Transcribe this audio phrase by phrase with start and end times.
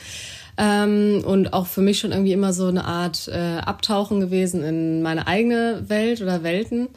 [0.57, 5.03] Ähm, und auch für mich schon irgendwie immer so eine Art äh, Abtauchen gewesen in
[5.03, 6.89] meine eigene Welt oder Welten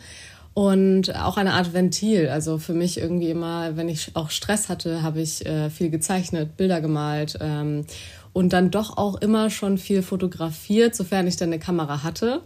[0.53, 2.29] und auch eine Art Ventil.
[2.29, 6.57] Also für mich irgendwie immer, wenn ich auch Stress hatte, habe ich äh, viel gezeichnet,
[6.57, 7.85] Bilder gemalt ähm,
[8.33, 12.41] und dann doch auch immer schon viel fotografiert, sofern ich dann eine Kamera hatte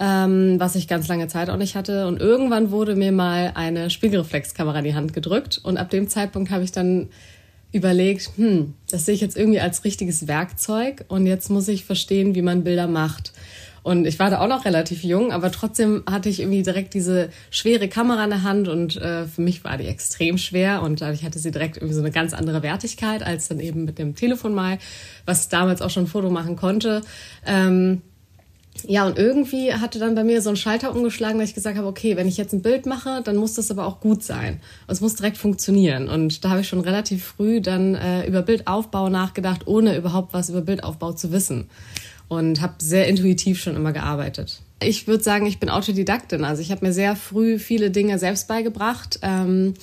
[0.00, 2.06] ähm, was ich ganz lange Zeit auch nicht hatte.
[2.08, 6.50] Und irgendwann wurde mir mal eine Spiegelreflexkamera in die Hand gedrückt und ab dem Zeitpunkt
[6.50, 7.10] habe ich dann
[7.70, 12.34] überlegt, hm, das sehe ich jetzt irgendwie als richtiges Werkzeug und jetzt muss ich verstehen,
[12.34, 13.32] wie man Bilder macht.
[13.82, 17.30] Und ich war da auch noch relativ jung, aber trotzdem hatte ich irgendwie direkt diese
[17.50, 21.24] schwere Kamera in der Hand und äh, für mich war die extrem schwer und dadurch
[21.24, 24.54] hatte sie direkt irgendwie so eine ganz andere Wertigkeit als dann eben mit dem Telefon
[24.54, 24.78] mal,
[25.24, 27.00] was damals auch schon ein Foto machen konnte.
[27.46, 28.02] Ähm,
[28.86, 31.86] ja, und irgendwie hatte dann bei mir so ein Schalter umgeschlagen, dass ich gesagt habe,
[31.86, 34.60] okay, wenn ich jetzt ein Bild mache, dann muss das aber auch gut sein.
[34.86, 36.08] Und es muss direkt funktionieren.
[36.08, 40.50] Und da habe ich schon relativ früh dann äh, über Bildaufbau nachgedacht, ohne überhaupt was
[40.50, 41.68] über Bildaufbau zu wissen.
[42.30, 44.62] Und habe sehr intuitiv schon immer gearbeitet.
[44.82, 46.44] Ich würde sagen, ich bin Autodidaktin.
[46.44, 49.18] Also ich habe mir sehr früh viele Dinge selbst beigebracht.
[49.20, 49.74] Ähm,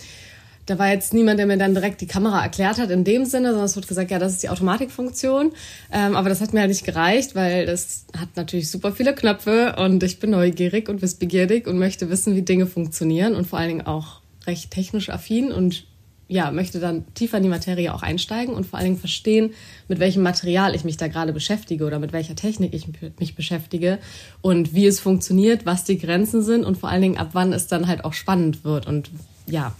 [0.66, 3.50] da war jetzt niemand, der mir dann direkt die Kamera erklärt hat in dem Sinne,
[3.50, 5.52] sondern es wird gesagt, ja, das ist die Automatikfunktion.
[5.91, 9.75] Ähm, aber das hat mir halt nicht gereicht, weil das hat natürlich super viele Knöpfe
[9.78, 13.69] und ich bin neugierig und wissbegierig und möchte wissen, wie Dinge funktionieren und vor allen
[13.69, 15.85] Dingen auch recht technisch affin und
[16.27, 19.53] ja, möchte dann tiefer in die Materie auch einsteigen und vor allen Dingen verstehen,
[19.88, 22.88] mit welchem Material ich mich da gerade beschäftige oder mit welcher Technik ich
[23.19, 23.99] mich beschäftige
[24.41, 27.67] und wie es funktioniert, was die Grenzen sind und vor allen Dingen ab wann es
[27.67, 29.09] dann halt auch spannend wird und
[29.47, 29.73] ja,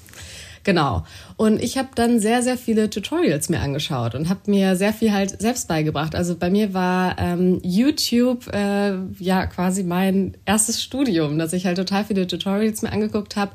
[0.68, 1.06] Genau.
[1.38, 5.14] Und ich habe dann sehr, sehr viele Tutorials mir angeschaut und habe mir sehr viel
[5.14, 6.14] halt selbst beigebracht.
[6.14, 11.78] Also bei mir war ähm, YouTube äh, ja quasi mein erstes Studium, dass ich halt
[11.78, 13.54] total viele Tutorials mir angeguckt habe,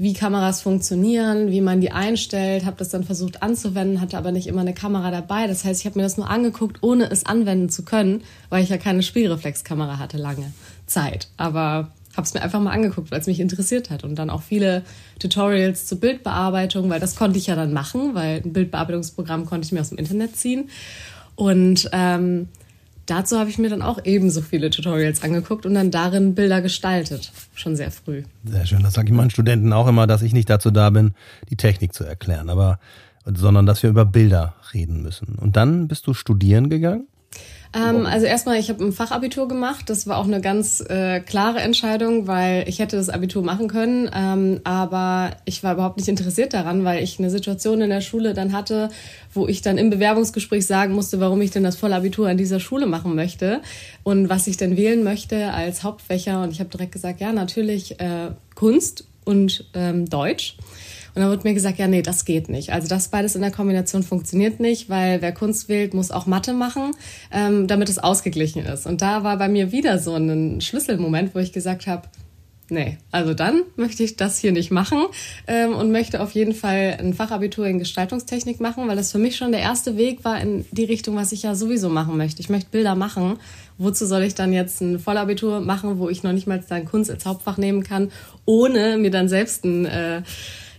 [0.00, 4.46] wie Kameras funktionieren, wie man die einstellt, habe das dann versucht anzuwenden, hatte aber nicht
[4.46, 5.46] immer eine Kamera dabei.
[5.46, 8.70] Das heißt, ich habe mir das nur angeguckt, ohne es anwenden zu können, weil ich
[8.70, 10.54] ja keine Spielreflexkamera hatte lange
[10.86, 11.28] Zeit.
[11.36, 14.40] Aber habe es mir einfach mal angeguckt, weil es mich interessiert hat und dann auch
[14.40, 14.84] viele
[15.18, 19.72] Tutorials zur Bildbearbeitung, weil das konnte ich ja dann machen, weil ein Bildbearbeitungsprogramm konnte ich
[19.72, 20.70] mir aus dem Internet ziehen
[21.34, 22.48] und ähm,
[23.10, 27.32] dazu habe ich mir dann auch ebenso viele Tutorials angeguckt und dann darin Bilder gestaltet,
[27.54, 28.22] schon sehr früh.
[28.44, 31.14] Sehr schön, das sage ich meinen Studenten auch immer, dass ich nicht dazu da bin,
[31.50, 32.78] die Technik zu erklären, aber
[33.24, 35.34] sondern dass wir über Bilder reden müssen.
[35.34, 37.06] Und dann bist du studieren gegangen?
[37.72, 39.88] Ähm, also erstmal, ich habe ein Fachabitur gemacht.
[39.88, 44.10] Das war auch eine ganz äh, klare Entscheidung, weil ich hätte das Abitur machen können,
[44.12, 48.34] ähm, aber ich war überhaupt nicht interessiert daran, weil ich eine Situation in der Schule
[48.34, 48.88] dann hatte,
[49.32, 52.86] wo ich dann im Bewerbungsgespräch sagen musste, warum ich denn das Vollabitur an dieser Schule
[52.86, 53.60] machen möchte
[54.02, 56.42] und was ich denn wählen möchte als Hauptfächer.
[56.42, 60.56] Und ich habe direkt gesagt, ja, natürlich äh, Kunst und ähm, Deutsch.
[61.14, 62.72] Und dann wird mir gesagt, ja, nee, das geht nicht.
[62.72, 66.52] Also das beides in der Kombination funktioniert nicht, weil wer Kunst wählt, muss auch Mathe
[66.52, 66.92] machen,
[67.32, 68.86] ähm, damit es ausgeglichen ist.
[68.86, 72.08] Und da war bei mir wieder so ein Schlüsselmoment, wo ich gesagt habe,
[72.68, 75.04] nee, also dann möchte ich das hier nicht machen
[75.48, 79.36] ähm, und möchte auf jeden Fall ein Fachabitur in Gestaltungstechnik machen, weil das für mich
[79.36, 82.40] schon der erste Weg war in die Richtung, was ich ja sowieso machen möchte.
[82.40, 83.38] Ich möchte Bilder machen
[83.80, 87.10] wozu soll ich dann jetzt ein Vollabitur machen, wo ich noch nicht mal dann Kunst
[87.10, 88.12] als Hauptfach nehmen kann,
[88.44, 90.22] ohne mir dann selbst ein, äh,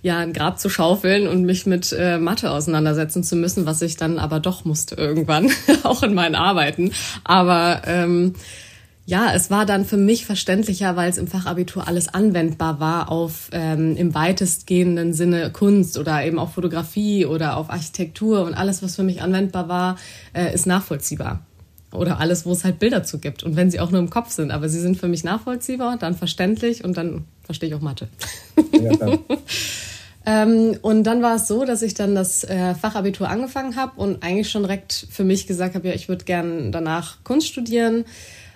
[0.02, 3.98] ja, ein Grab zu schaufeln und mich mit äh, Mathe auseinandersetzen zu müssen, was ich
[3.98, 5.52] dann aber doch musste irgendwann,
[5.84, 6.92] auch in meinen Arbeiten.
[7.24, 8.34] Aber ähm,
[9.06, 13.50] ja, es war dann für mich verständlicher, weil es im Fachabitur alles anwendbar war auf
[13.52, 18.96] ähm, im weitestgehenden Sinne Kunst oder eben auch Fotografie oder auf Architektur und alles, was
[18.96, 19.98] für mich anwendbar war,
[20.34, 21.46] äh, ist nachvollziehbar.
[21.94, 23.44] Oder alles, wo es halt Bilder zu gibt.
[23.44, 26.16] Und wenn sie auch nur im Kopf sind, aber sie sind für mich nachvollziehbar, dann
[26.16, 28.08] verständlich und dann verstehe ich auch Mathe.
[28.72, 29.18] Ja,
[30.26, 34.24] ähm, und dann war es so, dass ich dann das äh, Fachabitur angefangen habe und
[34.24, 38.06] eigentlich schon direkt für mich gesagt habe, ja, ich würde gern danach Kunst studieren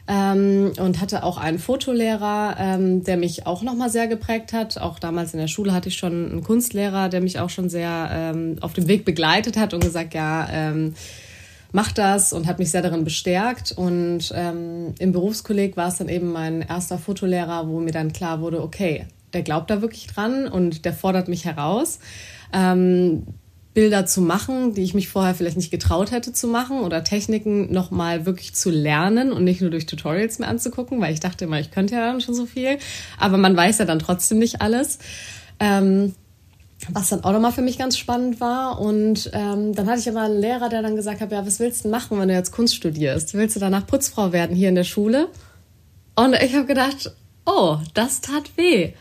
[0.07, 4.77] ähm, und hatte auch einen Fotolehrer, ähm, der mich auch nochmal sehr geprägt hat.
[4.77, 8.09] Auch damals in der Schule hatte ich schon einen Kunstlehrer, der mich auch schon sehr
[8.11, 10.93] ähm, auf dem Weg begleitet hat und gesagt, ja, ähm,
[11.75, 13.73] mach das und hat mich sehr darin bestärkt.
[13.73, 18.39] Und ähm, im Berufskolleg war es dann eben mein erster Fotolehrer, wo mir dann klar
[18.39, 21.99] wurde, okay, der glaubt da wirklich dran und der fordert mich heraus.
[22.53, 23.23] Ähm,
[23.73, 27.73] Bilder zu machen, die ich mich vorher vielleicht nicht getraut hätte zu machen oder Techniken
[27.73, 31.59] nochmal wirklich zu lernen und nicht nur durch Tutorials mir anzugucken, weil ich dachte immer,
[31.59, 32.77] ich könnte ja dann schon so viel.
[33.19, 34.97] Aber man weiß ja dann trotzdem nicht alles.
[35.59, 36.13] Ähm,
[36.89, 38.79] was dann auch nochmal für mich ganz spannend war.
[38.79, 41.85] Und ähm, dann hatte ich aber einen Lehrer, der dann gesagt hat, ja, was willst
[41.85, 43.33] du machen, wenn du jetzt Kunst studierst?
[43.33, 45.29] Willst du danach Putzfrau werden hier in der Schule?
[46.15, 47.11] Und ich habe gedacht,
[47.45, 48.93] oh, das tat weh.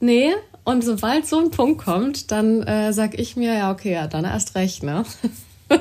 [0.00, 0.32] Nee,
[0.64, 4.24] und sobald so ein Punkt kommt, dann äh, sag ich mir, ja, okay, ja, dann
[4.24, 5.04] erst recht, ne?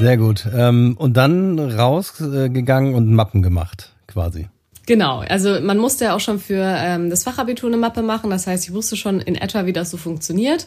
[0.00, 0.48] Sehr gut.
[0.52, 4.48] Ähm, und dann rausgegangen und Mappen gemacht, quasi.
[4.90, 8.28] Genau, also man musste ja auch schon für ähm, das Fachabitur eine Mappe machen.
[8.28, 10.66] Das heißt, ich wusste schon in etwa, wie das so funktioniert.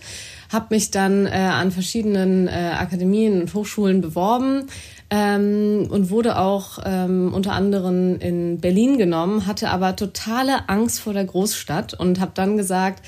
[0.50, 4.68] Habe mich dann äh, an verschiedenen äh, Akademien und Hochschulen beworben
[5.10, 11.12] ähm, und wurde auch ähm, unter anderem in Berlin genommen, hatte aber totale Angst vor
[11.12, 13.04] der Großstadt und habe dann gesagt,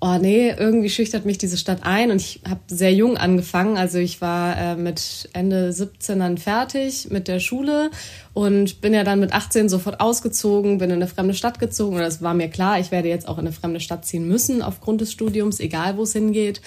[0.00, 3.78] oh nee, irgendwie schüchtert mich diese Stadt ein und ich habe sehr jung angefangen.
[3.78, 7.90] Also ich war äh, mit Ende 17 dann fertig mit der Schule
[8.34, 12.02] und bin ja dann mit 18 sofort ausgezogen, bin in eine fremde Stadt gezogen und
[12.02, 15.00] es war mir klar, ich werde jetzt auch in eine fremde Stadt ziehen müssen aufgrund
[15.00, 16.60] des Studiums, egal wo es hingeht.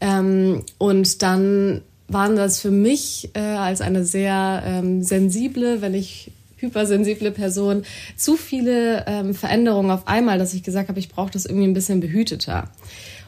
[0.00, 6.30] Ähm, und dann waren das für mich äh, als eine sehr ähm, sensible, wenn ich
[6.56, 7.84] hypersensible Person,
[8.16, 11.74] zu viele ähm, Veränderungen auf einmal, dass ich gesagt habe, ich brauche das irgendwie ein
[11.74, 12.70] bisschen behüteter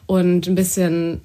[0.06, 1.20] und ein bisschen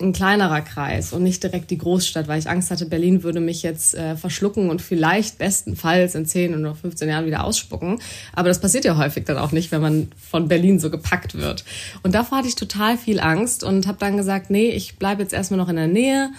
[0.00, 3.62] ein kleinerer Kreis und nicht direkt die Großstadt, weil ich Angst hatte, Berlin würde mich
[3.62, 8.00] jetzt äh, verschlucken und vielleicht bestenfalls in 10 oder 15 Jahren wieder ausspucken.
[8.32, 11.64] Aber das passiert ja häufig dann auch nicht, wenn man von Berlin so gepackt wird.
[12.02, 15.32] Und davor hatte ich total viel Angst und habe dann gesagt, nee, ich bleibe jetzt
[15.32, 16.30] erstmal noch in der Nähe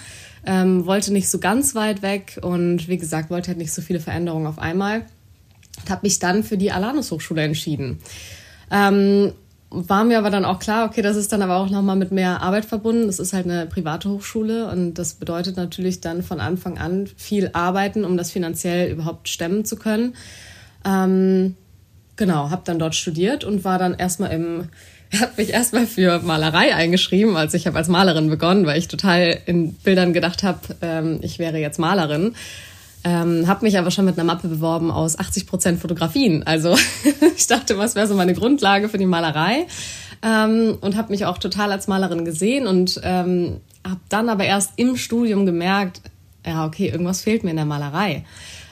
[0.46, 4.00] ähm, wollte nicht so ganz weit weg und wie gesagt, wollte halt nicht so viele
[4.00, 5.06] Veränderungen auf einmal.
[5.82, 8.00] Und habe mich dann für die Alanus Hochschule entschieden.
[8.72, 9.34] Ähm,
[9.72, 12.42] war mir aber dann auch klar, okay, das ist dann aber auch nochmal mit mehr
[12.42, 13.06] Arbeit verbunden.
[13.06, 17.52] Das ist halt eine private Hochschule und das bedeutet natürlich dann von Anfang an viel
[17.54, 20.16] arbeiten, um das finanziell überhaupt stemmen zu können.
[20.84, 21.56] Ähm,
[22.16, 24.70] genau, habe dann dort studiert und war dann erstmal im
[25.20, 27.36] habe mich erstmal für Malerei eingeschrieben.
[27.36, 31.40] Also ich habe als Malerin begonnen, weil ich total in Bildern gedacht habe, ähm, ich
[31.40, 32.36] wäre jetzt Malerin.
[33.04, 36.44] Ähm, habe mich aber schon mit einer Mappe beworben aus 80 Prozent Fotografien.
[36.44, 36.76] Also
[37.38, 39.68] ich dachte, was wäre so meine Grundlage für die Malerei
[40.22, 44.74] ähm, und habe mich auch total als Malerin gesehen und ähm, habe dann aber erst
[44.76, 46.02] im Studium gemerkt,
[46.46, 48.26] ja okay, irgendwas fehlt mir in der Malerei.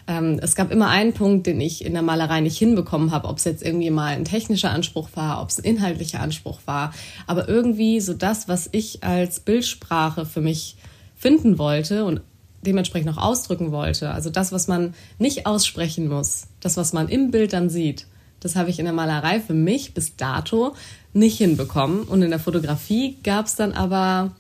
[0.08, 3.38] Ähm, es gab immer einen Punkt, den ich in der Malerei nicht hinbekommen habe, ob
[3.38, 6.94] es jetzt irgendwie mal ein technischer Anspruch war, ob es ein inhaltlicher Anspruch war,
[7.28, 10.78] aber irgendwie so das, was ich als Bildsprache für mich
[11.16, 12.22] finden wollte und
[12.62, 17.32] dementsprechend auch ausdrücken wollte, also das, was man nicht aussprechen muss, das, was man im
[17.32, 18.08] Bild dann sieht,
[18.40, 20.76] das habe ich in der Malerei für mich bis dato
[21.14, 22.04] nicht hinbekommen.
[22.04, 24.36] Und in der Fotografie gab es dann aber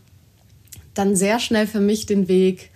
[0.93, 2.71] dann sehr schnell für mich den Weg,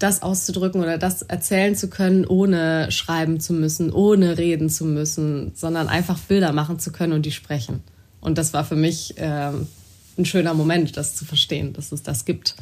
[0.00, 5.52] das auszudrücken oder das erzählen zu können, ohne schreiben zu müssen, ohne reden zu müssen,
[5.54, 7.80] sondern einfach Bilder machen zu können und die sprechen.
[8.20, 9.52] Und das war für mich äh,
[10.18, 12.56] ein schöner Moment, das zu verstehen, dass es das gibt.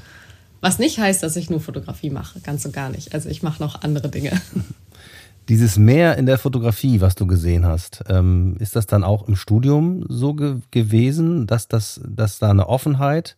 [0.61, 3.15] Was nicht heißt, dass ich nur Fotografie mache, ganz und gar nicht.
[3.15, 4.33] Also ich mache noch andere Dinge.
[5.49, 9.37] Dieses Meer in der Fotografie, was du gesehen hast, ähm, ist das dann auch im
[9.37, 13.37] Studium so ge gewesen, dass, das, dass da eine Offenheit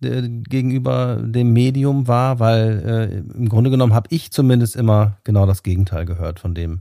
[0.00, 5.62] gegenüber dem Medium war, weil äh, im Grunde genommen habe ich zumindest immer genau das
[5.62, 6.80] Gegenteil gehört von dem,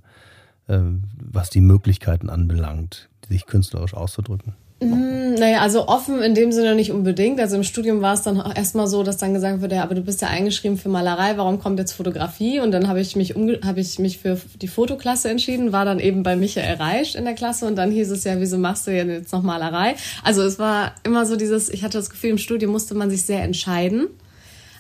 [0.67, 0.79] äh,
[1.17, 4.55] was die Möglichkeiten anbelangt, sich künstlerisch auszudrücken.
[4.89, 7.39] Mm, naja, also offen in dem Sinne nicht unbedingt.
[7.39, 9.95] Also im Studium war es dann auch erstmal so, dass dann gesagt wurde, ja, aber
[9.95, 12.59] du bist ja eingeschrieben für Malerei, warum kommt jetzt Fotografie?
[12.59, 16.23] Und dann habe ich mich habe ich mich für die Fotoklasse entschieden, war dann eben
[16.23, 19.33] bei Michael Reisch in der Klasse und dann hieß es ja, wieso machst du jetzt
[19.33, 19.95] noch Malerei?
[20.23, 23.23] Also es war immer so dieses, ich hatte das Gefühl, im Studium musste man sich
[23.23, 24.07] sehr entscheiden.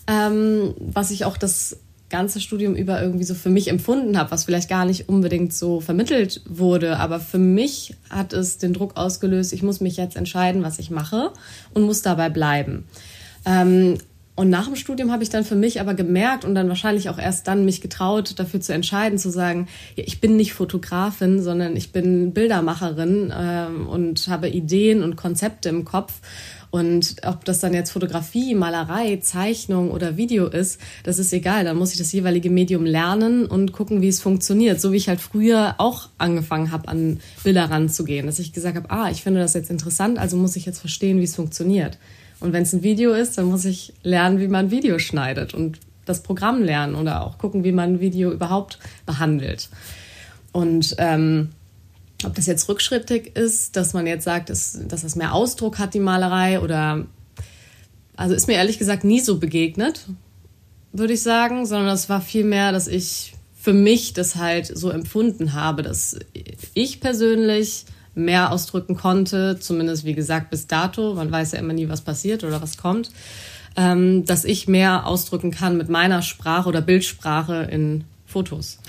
[0.05, 1.77] Ähm, was ich auch das
[2.13, 5.81] ganze Studium über irgendwie so für mich empfunden habe, was vielleicht gar nicht unbedingt so
[5.81, 6.99] vermittelt wurde.
[6.99, 10.91] Aber für mich hat es den Druck ausgelöst, ich muss mich jetzt entscheiden, was ich
[10.91, 11.31] mache
[11.73, 12.85] und muss dabei bleiben.
[13.47, 13.97] Ähm,
[14.35, 17.17] und nach dem Studium habe ich dann für mich aber gemerkt und dann wahrscheinlich auch
[17.17, 21.91] erst dann mich getraut, dafür zu entscheiden, zu sagen, ich bin nicht Fotografin, sondern ich
[21.91, 26.13] bin Bildermacherin ähm, und habe Ideen und Konzepte im Kopf
[26.73, 31.65] und ob das dann jetzt Fotografie, Malerei, Zeichnung oder Video ist, das ist egal.
[31.65, 34.81] Dann muss ich das jeweilige Medium lernen und gucken, wie es funktioniert.
[34.81, 38.25] So wie ich halt früher auch angefangen habe, an Bilder ranzugehen.
[38.25, 41.19] Dass ich gesagt habe, ah, ich finde das jetzt interessant, also muss ich jetzt verstehen,
[41.19, 41.99] wie es funktioniert.
[42.39, 45.77] Und wenn es ein Video ist, dann muss ich lernen, wie man Video schneidet und
[46.07, 49.69] das Programm lernen oder auch gucken, wie man Video überhaupt behandelt.
[50.51, 51.49] Und ähm,
[52.25, 55.93] ob das jetzt rückschrittig ist, dass man jetzt sagt, dass, dass das mehr Ausdruck hat,
[55.93, 57.05] die Malerei, oder
[58.15, 60.05] also ist mir ehrlich gesagt nie so begegnet,
[60.91, 65.53] würde ich sagen, sondern das war vielmehr, dass ich für mich das halt so empfunden
[65.53, 66.19] habe, dass
[66.73, 71.89] ich persönlich mehr ausdrücken konnte, zumindest wie gesagt bis dato, man weiß ja immer nie,
[71.89, 73.09] was passiert oder was kommt,
[73.75, 78.79] ähm, dass ich mehr ausdrücken kann mit meiner Sprache oder Bildsprache in Fotos.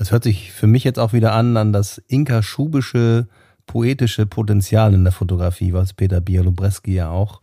[0.00, 3.28] Das hört sich für mich jetzt auch wieder an, an das inka-schubische
[3.66, 7.42] poetische Potenzial in der Fotografie, was Peter Bialobreski ja auch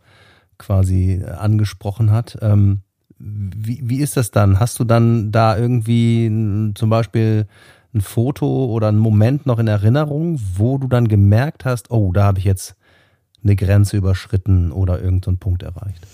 [0.58, 2.36] quasi angesprochen hat.
[2.42, 2.80] Ähm,
[3.16, 4.58] wie, wie ist das dann?
[4.58, 7.46] Hast du dann da irgendwie zum Beispiel
[7.94, 12.24] ein Foto oder einen Moment noch in Erinnerung, wo du dann gemerkt hast, oh, da
[12.24, 12.74] habe ich jetzt
[13.44, 16.04] eine Grenze überschritten oder irgendeinen Punkt erreicht?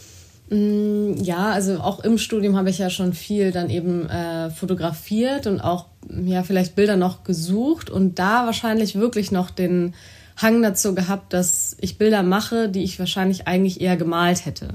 [0.55, 5.49] Mm, ja, also auch im Studium habe ich ja schon viel dann eben äh, fotografiert
[5.49, 9.95] und auch ja vielleicht Bilder noch gesucht und da wahrscheinlich wirklich noch den
[10.37, 14.75] Hang dazu gehabt, dass ich Bilder mache, die ich wahrscheinlich eigentlich eher gemalt hätte.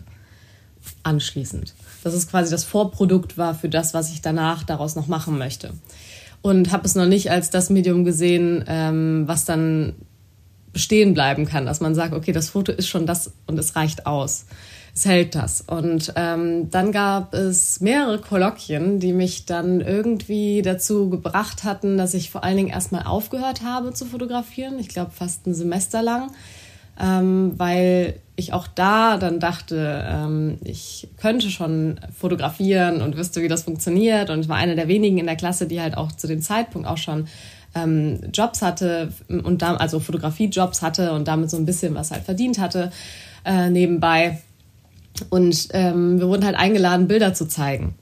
[1.04, 1.74] Anschließend.
[2.04, 5.74] Dass es quasi das Vorprodukt war für das, was ich danach daraus noch machen möchte.
[6.42, 9.96] Und habe es noch nicht als das Medium gesehen, ähm, was dann
[10.74, 14.06] bestehen bleiben kann, dass man sagt, okay, das Foto ist schon das und es reicht
[14.06, 14.46] aus
[15.00, 15.62] zählt das.
[15.62, 22.14] Und ähm, dann gab es mehrere Kolloquien, die mich dann irgendwie dazu gebracht hatten, dass
[22.14, 24.80] ich vor allen Dingen erstmal aufgehört habe zu fotografieren.
[24.80, 26.32] Ich glaube fast ein Semester lang,
[27.00, 33.48] ähm, weil ich auch da dann dachte, ähm, ich könnte schon fotografieren und wüsste, wie
[33.48, 34.30] das funktioniert.
[34.30, 36.88] Und ich war eine der wenigen in der Klasse, die halt auch zu dem Zeitpunkt
[36.88, 37.28] auch schon
[37.76, 42.24] ähm, Jobs hatte und da, also Fotografiejobs hatte und damit so ein bisschen was halt
[42.24, 42.92] verdient hatte
[43.46, 44.40] äh, nebenbei.
[45.30, 47.96] Und ähm, wir wurden halt eingeladen, Bilder zu zeigen.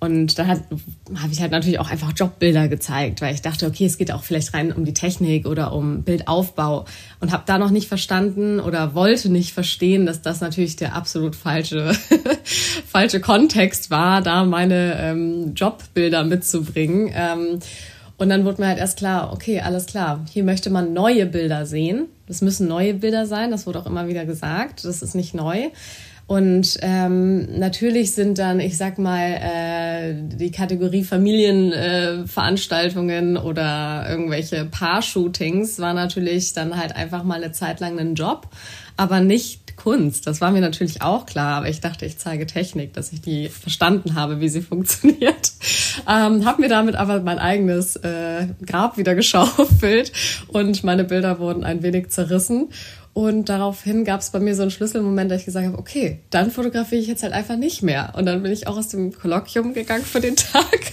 [0.00, 3.98] Und da habe ich halt natürlich auch einfach Jobbilder gezeigt, weil ich dachte, okay, es
[3.98, 6.84] geht auch vielleicht rein um die Technik oder um Bildaufbau.
[7.18, 11.34] Und habe da noch nicht verstanden oder wollte nicht verstehen, dass das natürlich der absolut
[11.34, 11.92] falsche,
[12.86, 17.10] falsche Kontext war, da meine ähm, Jobbilder mitzubringen.
[17.12, 17.58] Ähm,
[18.18, 21.66] und dann wurde mir halt erst klar, okay, alles klar, hier möchte man neue Bilder
[21.66, 22.06] sehen.
[22.28, 24.84] Das müssen neue Bilder sein, das wurde auch immer wieder gesagt.
[24.84, 25.70] Das ist nicht neu.
[26.28, 34.66] Und ähm, natürlich sind dann, ich sag mal, äh, die Kategorie Familienveranstaltungen äh, oder irgendwelche
[34.66, 38.46] Paar-Shootings war natürlich dann halt einfach mal eine Zeit lang ein Job,
[38.98, 40.26] aber nicht Kunst.
[40.26, 43.48] Das war mir natürlich auch klar, aber ich dachte, ich zeige Technik, dass ich die
[43.48, 45.52] verstanden habe, wie sie funktioniert.
[46.06, 50.12] Ähm, habe mir damit aber mein eigenes äh, Grab wieder geschaufelt
[50.48, 52.68] und meine Bilder wurden ein wenig zerrissen.
[53.18, 56.52] Und daraufhin gab es bei mir so einen Schlüsselmoment, da ich gesagt habe, okay, dann
[56.52, 58.12] fotografiere ich jetzt halt einfach nicht mehr.
[58.16, 60.92] Und dann bin ich auch aus dem Kolloquium gegangen für den Tag.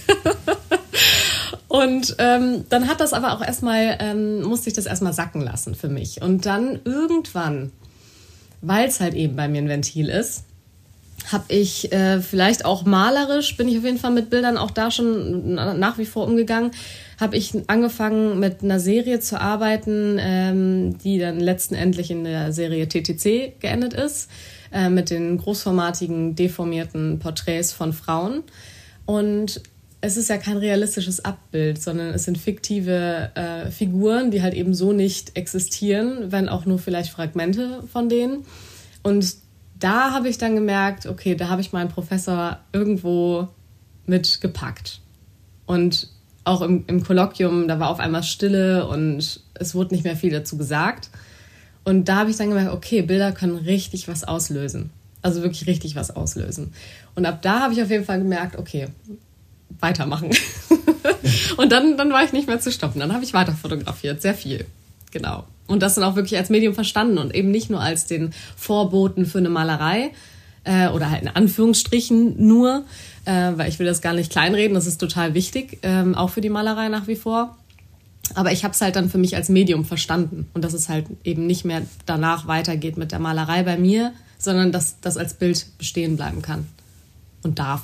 [1.68, 5.76] und ähm, dann hat das aber auch erstmal, ähm, musste ich das erstmal sacken lassen
[5.76, 6.20] für mich.
[6.20, 7.70] Und dann irgendwann,
[8.60, 10.42] weil es halt eben bei mir ein Ventil ist,
[11.30, 14.90] habe ich äh, vielleicht auch malerisch, bin ich auf jeden Fall mit Bildern auch da
[14.90, 16.72] schon nach wie vor umgegangen,
[17.18, 22.88] habe ich angefangen mit einer Serie zu arbeiten, ähm, die dann letztendlich in der Serie
[22.88, 24.30] TTC geendet ist,
[24.72, 28.42] äh, mit den großformatigen, deformierten Porträts von Frauen.
[29.06, 29.62] Und
[30.02, 34.74] es ist ja kein realistisches Abbild, sondern es sind fiktive äh, Figuren, die halt eben
[34.74, 38.44] so nicht existieren, wenn auch nur vielleicht Fragmente von denen.
[39.02, 39.36] Und
[39.78, 43.48] da habe ich dann gemerkt, okay, da habe ich meinen Professor irgendwo
[44.06, 45.00] mitgepackt.
[45.66, 46.08] Und
[46.46, 50.30] auch im, im Kolloquium, da war auf einmal Stille und es wurde nicht mehr viel
[50.30, 51.10] dazu gesagt.
[51.84, 54.90] Und da habe ich dann gemerkt, okay, Bilder können richtig was auslösen.
[55.22, 56.72] Also wirklich richtig was auslösen.
[57.16, 58.86] Und ab da habe ich auf jeden Fall gemerkt, okay,
[59.80, 60.30] weitermachen.
[61.56, 63.00] und dann, dann war ich nicht mehr zu stoppen.
[63.00, 64.66] Dann habe ich weiter fotografiert, sehr viel.
[65.10, 65.44] Genau.
[65.66, 69.26] Und das dann auch wirklich als Medium verstanden und eben nicht nur als den Vorboten
[69.26, 70.12] für eine Malerei
[70.66, 72.84] äh, oder halt in Anführungsstrichen nur,
[73.24, 76.40] äh, weil ich will das gar nicht kleinreden, das ist total wichtig, ähm, auch für
[76.40, 77.56] die Malerei nach wie vor.
[78.34, 81.06] Aber ich habe es halt dann für mich als Medium verstanden und dass es halt
[81.22, 85.66] eben nicht mehr danach weitergeht mit der Malerei bei mir, sondern dass das als Bild
[85.78, 86.66] bestehen bleiben kann
[87.44, 87.82] und darf.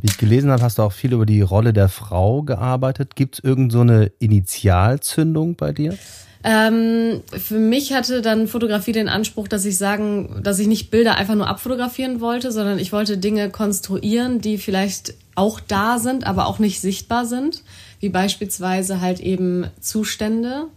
[0.00, 3.16] Wie ich gelesen habe, hast du auch viel über die Rolle der Frau gearbeitet.
[3.16, 3.82] Gibt es irgend so
[4.18, 5.98] Initialzündung bei dir?
[6.42, 11.16] Ähm, für mich hatte dann Fotografie den Anspruch, dass ich sagen, dass ich nicht Bilder
[11.16, 16.46] einfach nur abfotografieren wollte, sondern ich wollte Dinge konstruieren, die vielleicht auch da sind, aber
[16.46, 17.62] auch nicht sichtbar sind,
[18.00, 20.68] wie beispielsweise halt eben Zustände,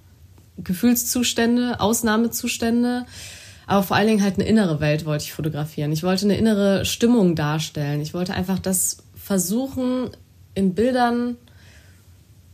[0.57, 3.05] Gefühlszustände, Ausnahmezustände,
[3.65, 5.91] aber vor allen Dingen halt eine innere Welt wollte ich fotografieren.
[5.93, 8.01] Ich wollte eine innere Stimmung darstellen.
[8.01, 10.09] Ich wollte einfach das versuchen,
[10.53, 11.37] in Bildern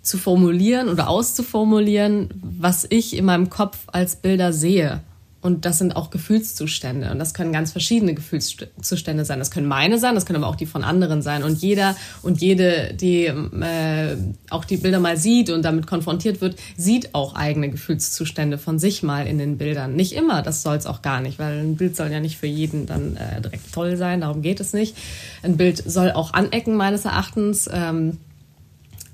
[0.09, 5.01] zu formulieren oder auszuformulieren, was ich in meinem Kopf als Bilder sehe.
[5.41, 7.11] Und das sind auch Gefühlszustände.
[7.11, 9.39] Und das können ganz verschiedene Gefühlszustände sein.
[9.39, 11.43] Das können meine sein, das können aber auch die von anderen sein.
[11.43, 14.17] Und jeder und jede, die äh,
[14.49, 19.01] auch die Bilder mal sieht und damit konfrontiert wird, sieht auch eigene Gefühlszustände von sich
[19.01, 19.95] mal in den Bildern.
[19.95, 22.47] Nicht immer, das soll es auch gar nicht, weil ein Bild soll ja nicht für
[22.47, 24.97] jeden dann äh, direkt toll sein, darum geht es nicht.
[25.41, 27.69] Ein Bild soll auch anecken, meines Erachtens.
[27.71, 28.17] Ähm,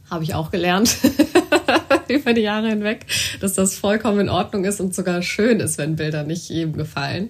[0.10, 0.98] Habe ich auch gelernt.
[2.08, 3.06] über die Jahre hinweg,
[3.40, 7.30] dass das vollkommen in Ordnung ist und sogar schön ist, wenn Bilder nicht jedem gefallen.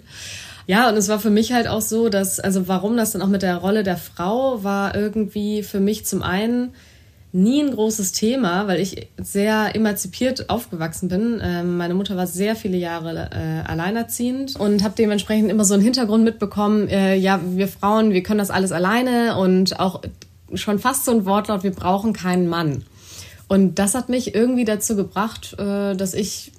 [0.67, 3.27] Ja, und es war für mich halt auch so, dass, also warum das dann auch
[3.27, 6.73] mit der Rolle der Frau war irgendwie für mich zum einen
[7.31, 11.41] nie ein großes Thema, weil ich sehr emanzipiert aufgewachsen bin.
[11.43, 15.83] Ähm, meine Mutter war sehr viele Jahre äh, alleinerziehend und habe dementsprechend immer so einen
[15.83, 20.01] Hintergrund mitbekommen, äh, ja, wir Frauen, wir können das alles alleine und auch
[20.57, 22.83] schon fast so ein Wortlaut, wir brauchen keinen Mann.
[23.47, 26.51] Und das hat mich irgendwie dazu gebracht, äh, dass ich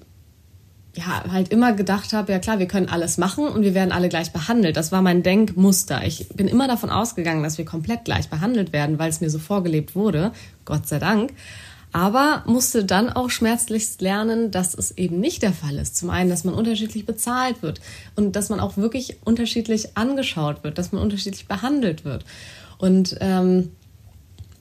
[0.96, 4.08] ja halt immer gedacht habe, ja klar, wir können alles machen und wir werden alle
[4.08, 4.76] gleich behandelt.
[4.76, 6.04] Das war mein Denkmuster.
[6.06, 9.38] Ich bin immer davon ausgegangen, dass wir komplett gleich behandelt werden, weil es mir so
[9.38, 10.32] vorgelebt wurde,
[10.64, 11.32] Gott sei Dank.
[11.92, 15.96] Aber musste dann auch schmerzlichst lernen, dass es eben nicht der Fall ist.
[15.96, 17.80] Zum einen, dass man unterschiedlich bezahlt wird
[18.16, 22.24] und dass man auch wirklich unterschiedlich angeschaut wird, dass man unterschiedlich behandelt wird.
[22.78, 23.70] Und ähm,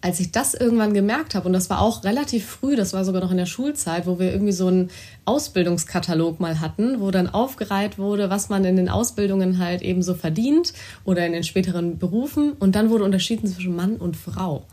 [0.05, 3.23] als ich das irgendwann gemerkt habe, und das war auch relativ früh, das war sogar
[3.23, 4.91] noch in der Schulzeit, wo wir irgendwie so einen
[5.25, 10.13] Ausbildungskatalog mal hatten, wo dann aufgereiht wurde, was man in den Ausbildungen halt eben so
[10.13, 10.73] verdient
[11.05, 12.51] oder in den späteren Berufen.
[12.51, 14.67] Und dann wurde unterschieden zwischen Mann und Frau.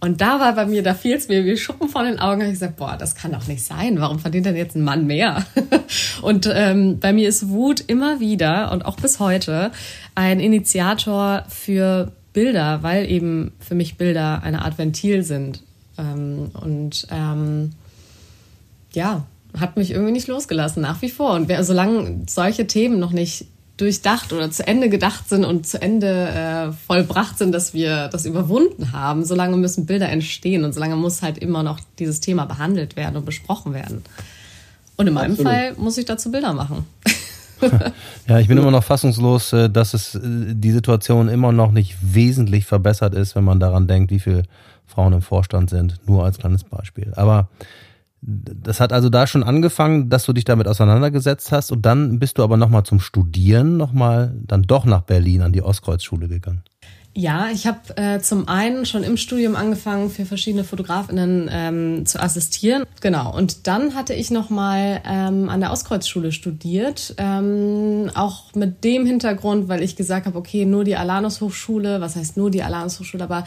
[0.00, 2.40] Und da war bei mir, da fiel es mir wie Schuppen von den Augen.
[2.40, 4.00] Da habe ich gesagt, boah, das kann doch nicht sein.
[4.00, 5.46] Warum verdient denn jetzt ein Mann mehr?
[6.22, 9.70] und ähm, bei mir ist Wut immer wieder und auch bis heute
[10.16, 15.62] ein Initiator für Bilder, weil eben für mich Bilder eine Art Ventil sind.
[15.96, 17.72] Ähm, und ähm,
[18.92, 19.26] ja,
[19.58, 21.34] hat mich irgendwie nicht losgelassen, nach wie vor.
[21.34, 25.80] Und wer, solange solche Themen noch nicht durchdacht oder zu Ende gedacht sind und zu
[25.80, 30.96] Ende äh, vollbracht sind, dass wir das überwunden haben, solange müssen Bilder entstehen und solange
[30.96, 34.02] muss halt immer noch dieses Thema behandelt werden und besprochen werden.
[34.96, 35.52] Und in meinem Absolut.
[35.52, 36.84] Fall muss ich dazu Bilder machen.
[38.28, 41.96] ja, ich bin immer noch fassungslos, äh, dass es äh, die Situation immer noch nicht
[42.02, 44.42] wesentlich verbessert ist, wenn man daran denkt, wie viele
[44.86, 46.00] Frauen im Vorstand sind.
[46.06, 47.12] Nur als kleines Beispiel.
[47.16, 47.48] Aber
[48.20, 52.38] das hat also da schon angefangen, dass du dich damit auseinandergesetzt hast und dann bist
[52.38, 56.62] du aber nochmal zum Studieren nochmal dann doch nach Berlin an die Ostkreuzschule gegangen.
[57.18, 62.22] Ja, ich habe äh, zum einen schon im Studium angefangen, für verschiedene Fotografinnen ähm, zu
[62.22, 62.84] assistieren.
[63.00, 63.36] Genau.
[63.36, 67.16] Und dann hatte ich nochmal ähm, an der Auskreuzschule studiert.
[67.18, 72.14] Ähm, auch mit dem Hintergrund, weil ich gesagt habe, okay, nur die Alanus Hochschule, was
[72.14, 73.42] heißt nur die Alanus Hochschule, aber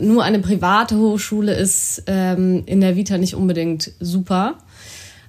[0.00, 4.54] nur eine private Hochschule ist ähm, in der Vita nicht unbedingt super.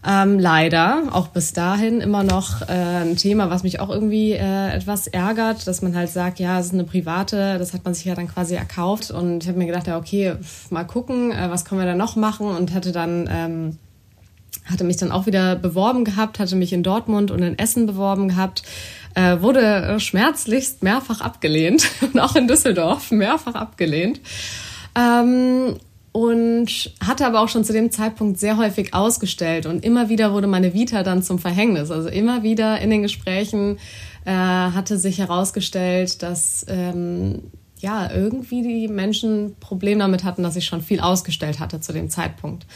[0.05, 4.71] Ähm, leider, auch bis dahin immer noch äh, ein Thema, was mich auch irgendwie äh,
[4.71, 8.03] etwas ärgert, dass man halt sagt, ja, es ist eine private, das hat man sich
[8.03, 9.11] ja dann quasi erkauft.
[9.11, 10.35] Und ich habe mir gedacht, ja, okay,
[10.69, 13.77] mal gucken, äh, was können wir da noch machen und hatte dann ähm,
[14.65, 18.29] hatte mich dann auch wieder beworben gehabt, hatte mich in Dortmund und in Essen beworben
[18.29, 18.63] gehabt,
[19.15, 24.21] äh, wurde schmerzlichst mehrfach abgelehnt und auch in Düsseldorf mehrfach abgelehnt.
[24.95, 25.75] Ähm,
[26.13, 30.47] und hatte aber auch schon zu dem Zeitpunkt sehr häufig ausgestellt und immer wieder wurde
[30.47, 31.91] meine Vita dann zum Verhängnis.
[31.91, 33.79] Also immer wieder in den Gesprächen
[34.23, 37.41] äh, hatte sich herausgestellt, dass ähm,
[37.79, 42.09] ja irgendwie die Menschen Probleme damit hatten, dass ich schon viel ausgestellt hatte zu dem
[42.09, 42.67] Zeitpunkt.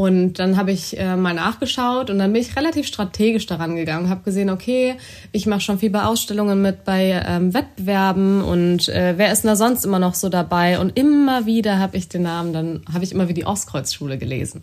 [0.00, 4.08] Und dann habe ich äh, mal nachgeschaut und dann bin ich relativ strategisch daran gegangen,
[4.08, 4.94] habe gesehen, okay,
[5.30, 9.48] ich mache schon viel bei Ausstellungen mit, bei ähm, Wettbewerben und äh, wer ist denn
[9.48, 10.78] da sonst immer noch so dabei?
[10.78, 14.62] Und immer wieder habe ich den Namen, dann habe ich immer wie die Ostkreuzschule gelesen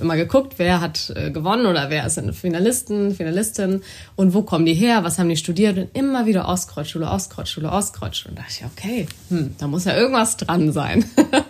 [0.00, 3.82] immer geguckt, wer hat äh, gewonnen oder wer ist ein Finalisten, Finalistin
[4.16, 8.30] und wo kommen die her, was haben die studiert und immer wieder Ostkreuzschule, Ostkreuzschule, Ostkreuzschule.
[8.30, 11.04] Und da dachte ich, okay, hm, da muss ja irgendwas dran sein.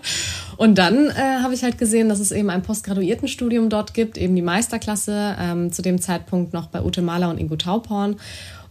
[0.56, 4.34] und dann äh, habe ich halt gesehen, dass es eben ein Postgraduiertenstudium dort gibt, eben
[4.36, 8.16] die Meisterklasse, ähm, zu dem Zeitpunkt noch bei Ute Mahler und Ingo Tauporn.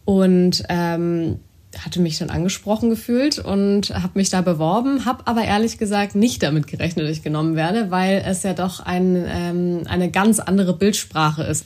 [0.05, 1.39] Und ähm,
[1.85, 6.43] hatte mich dann angesprochen gefühlt und habe mich da beworben, habe aber ehrlich gesagt nicht
[6.43, 10.73] damit gerechnet, dass ich genommen werde, weil es ja doch ein, ähm, eine ganz andere
[10.73, 11.65] Bildsprache ist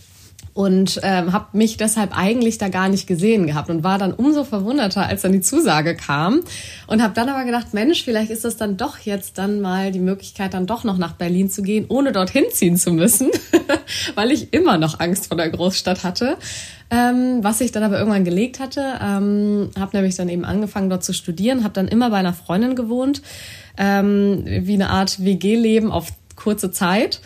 [0.58, 4.44] und ähm, habe mich deshalb eigentlich da gar nicht gesehen gehabt und war dann umso
[4.44, 6.42] verwunderter, als dann die Zusage kam
[6.88, 10.00] und habe dann aber gedacht, Mensch, vielleicht ist das dann doch jetzt dann mal die
[10.00, 13.30] Möglichkeit, dann doch noch nach Berlin zu gehen, ohne dorthin ziehen zu müssen,
[14.16, 16.38] weil ich immer noch Angst vor der Großstadt hatte.
[16.90, 21.04] Ähm, was ich dann aber irgendwann gelegt hatte, ähm, habe nämlich dann eben angefangen dort
[21.04, 23.22] zu studieren, habe dann immer bei einer Freundin gewohnt,
[23.78, 27.20] ähm, wie eine Art WG-Leben auf kurze Zeit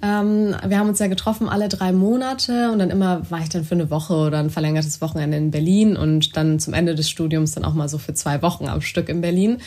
[0.00, 3.64] ähm, wir haben uns ja getroffen alle drei Monate und dann immer war ich dann
[3.64, 7.52] für eine Woche oder ein verlängertes Wochenende in Berlin und dann zum Ende des Studiums
[7.52, 9.58] dann auch mal so für zwei Wochen am Stück in Berlin.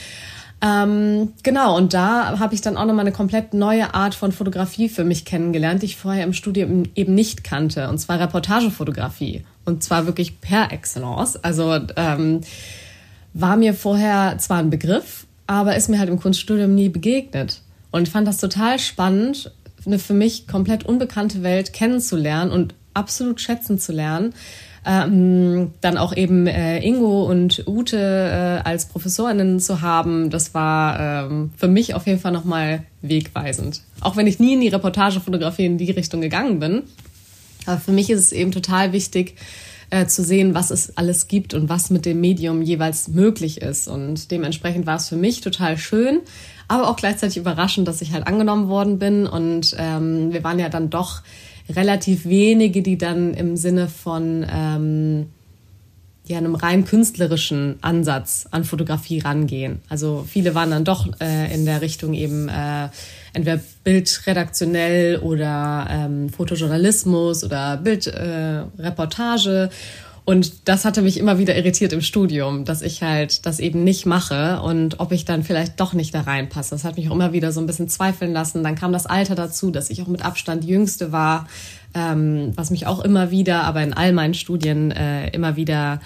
[0.63, 4.89] Ähm, genau, und da habe ich dann auch nochmal eine komplett neue Art von Fotografie
[4.89, 9.43] für mich kennengelernt, die ich vorher im Studium eben nicht kannte, und zwar Reportagefotografie.
[9.65, 11.35] Und zwar wirklich per Excellence.
[11.43, 12.41] Also ähm,
[13.33, 17.61] war mir vorher zwar ein Begriff, aber ist mir halt im Kunststudium nie begegnet.
[17.91, 19.51] Und fand das total spannend,
[19.85, 24.33] eine für mich komplett unbekannte Welt kennenzulernen und absolut schätzen zu lernen.
[24.83, 31.27] Ähm, dann auch eben äh, Ingo und Ute äh, als Professorinnen zu haben, das war
[31.29, 33.81] ähm, für mich auf jeden Fall nochmal wegweisend.
[33.99, 36.83] Auch wenn ich nie in die Reportagefotografie in die Richtung gegangen bin.
[37.65, 39.35] Aber für mich ist es eben total wichtig,
[39.91, 43.87] äh, zu sehen, was es alles gibt und was mit dem Medium jeweils möglich ist.
[43.87, 46.21] Und dementsprechend war es für mich total schön,
[46.67, 49.27] aber auch gleichzeitig überraschend, dass ich halt angenommen worden bin.
[49.27, 51.21] Und ähm, wir waren ja dann doch
[51.69, 55.27] relativ wenige, die dann im Sinne von ähm,
[56.31, 59.81] ja, einem rein künstlerischen Ansatz an Fotografie rangehen.
[59.89, 62.87] Also viele waren dann doch äh, in der Richtung eben äh,
[63.33, 69.69] entweder bildredaktionell oder ähm, Fotojournalismus oder Bildreportage.
[69.71, 69.75] Äh,
[70.23, 74.05] und das hatte mich immer wieder irritiert im Studium, dass ich halt das eben nicht
[74.05, 76.71] mache und ob ich dann vielleicht doch nicht da reinpasse.
[76.71, 78.63] Das hat mich auch immer wieder so ein bisschen zweifeln lassen.
[78.63, 81.47] Dann kam das Alter dazu, dass ich auch mit Abstand jüngste war,
[81.95, 85.99] ähm, was mich auch immer wieder, aber in all meinen Studien äh, immer wieder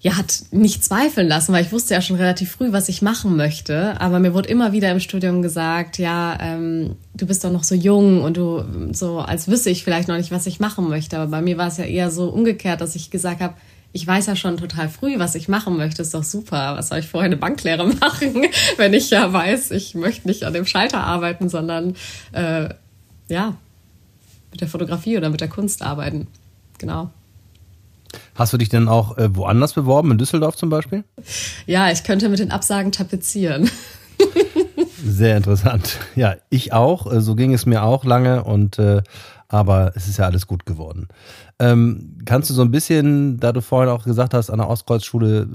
[0.00, 3.34] ja, hat nicht zweifeln lassen, weil ich wusste ja schon relativ früh, was ich machen
[3.36, 3.98] möchte.
[4.00, 7.74] Aber mir wurde immer wieder im Studium gesagt, ja, ähm, du bist doch noch so
[7.74, 11.18] jung und du so, als wüsste ich vielleicht noch nicht, was ich machen möchte.
[11.18, 13.54] Aber bei mir war es ja eher so umgekehrt, dass ich gesagt habe,
[13.92, 16.02] ich weiß ja schon total früh, was ich machen möchte.
[16.02, 16.76] Ist doch super.
[16.76, 18.44] Was soll ich vorher eine Banklehre machen,
[18.76, 21.96] wenn ich ja weiß, ich möchte nicht an dem Schalter arbeiten, sondern
[22.32, 22.68] äh,
[23.28, 23.56] ja,
[24.50, 26.26] mit der Fotografie oder mit der Kunst arbeiten.
[26.78, 27.10] Genau.
[28.36, 31.04] Hast du dich denn auch äh, woanders beworben, in Düsseldorf zum Beispiel?
[31.66, 33.70] Ja, ich könnte mit den Absagen tapezieren.
[35.04, 35.98] Sehr interessant.
[36.14, 37.10] Ja, ich auch.
[37.10, 39.02] Äh, so ging es mir auch lange und äh,
[39.48, 41.08] aber es ist ja alles gut geworden.
[41.58, 45.42] Ähm, kannst du so ein bisschen, da du vorhin auch gesagt hast, an der Ostkreuzschule
[45.42, 45.46] äh,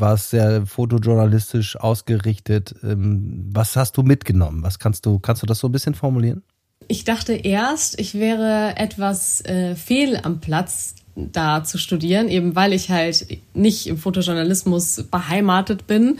[0.00, 2.74] war es sehr fotojournalistisch ausgerichtet.
[2.82, 4.62] Ähm, was hast du mitgenommen?
[4.62, 6.42] Was kannst du, kannst du das so ein bisschen formulieren?
[6.86, 12.72] Ich dachte erst, ich wäre etwas äh, fehl am Platz da zu studieren, eben weil
[12.72, 16.18] ich halt nicht im Fotojournalismus beheimatet bin.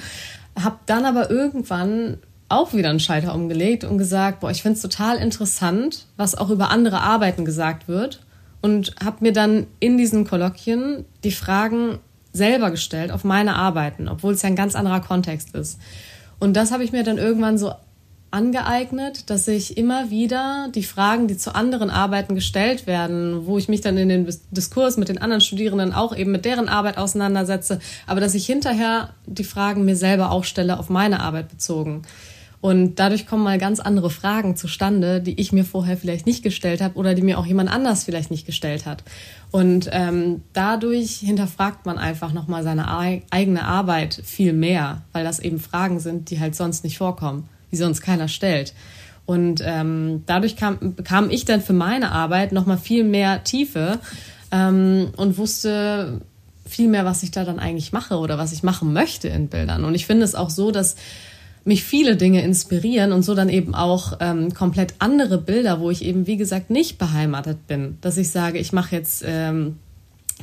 [0.61, 4.83] Hab dann aber irgendwann auch wieder einen Schalter umgelegt und gesagt, boah, ich finde es
[4.83, 8.21] total interessant, was auch über andere Arbeiten gesagt wird.
[8.61, 11.99] Und habe mir dann in diesen Kolloquien die Fragen
[12.33, 15.79] selber gestellt auf meine Arbeiten, obwohl es ja ein ganz anderer Kontext ist.
[16.39, 17.73] Und das habe ich mir dann irgendwann so
[18.35, 23.69] angeeignet, dass ich immer wieder die Fragen, die zu anderen Arbeiten gestellt werden, wo ich
[23.69, 27.79] mich dann in den Diskurs mit den anderen Studierenden auch eben mit deren Arbeit auseinandersetze,
[28.09, 32.03] aber dass ich hinterher die Fragen mir selber auch stelle auf meine Arbeit bezogen.
[32.61, 36.81] Und dadurch kommen mal ganz andere Fragen zustande, die ich mir vorher vielleicht nicht gestellt
[36.81, 39.05] habe oder die mir auch jemand anders vielleicht nicht gestellt hat.
[39.51, 42.89] Und ähm, dadurch hinterfragt man einfach nochmal seine
[43.31, 47.79] eigene Arbeit viel mehr, weil das eben Fragen sind, die halt sonst nicht vorkommen die
[47.79, 48.73] sonst keiner stellt.
[49.27, 53.99] Und ähm, dadurch kam, bekam ich dann für meine Arbeit nochmal viel mehr Tiefe
[54.53, 56.21] ähm, und wusste
[56.67, 59.85] viel mehr, was ich da dann eigentlich mache oder was ich machen möchte in Bildern.
[59.85, 60.97] Und ich finde es auch so, dass
[61.65, 66.05] mich viele Dinge inspirieren und so dann eben auch ähm, komplett andere Bilder, wo ich
[66.05, 67.97] eben, wie gesagt, nicht beheimatet bin.
[68.03, 69.79] Dass ich sage, ich mache jetzt ähm,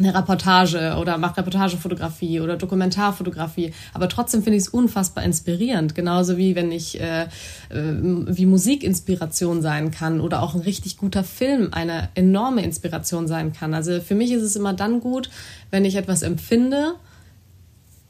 [0.03, 3.73] eine Reportage oder mache Reportagefotografie oder Dokumentarfotografie.
[3.93, 5.95] Aber trotzdem finde ich es unfassbar inspirierend.
[5.95, 7.27] Genauso wie wenn ich äh, äh,
[7.69, 13.53] wie Musik Inspiration sein kann oder auch ein richtig guter Film eine enorme Inspiration sein
[13.53, 13.73] kann.
[13.73, 15.29] Also für mich ist es immer dann gut,
[15.69, 16.95] wenn ich etwas empfinde,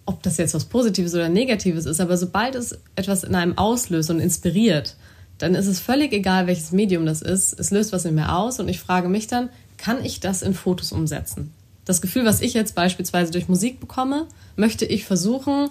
[0.06, 4.10] ob das jetzt was Positives oder Negatives ist, aber sobald es etwas in einem auslöst
[4.10, 4.96] und inspiriert,
[5.38, 7.60] dann ist es völlig egal, welches Medium das ist.
[7.60, 10.54] Es löst was in mir aus und ich frage mich dann, kann ich das in
[10.54, 11.52] Fotos umsetzen?
[11.86, 15.70] Das Gefühl, was ich jetzt beispielsweise durch Musik bekomme, möchte ich versuchen,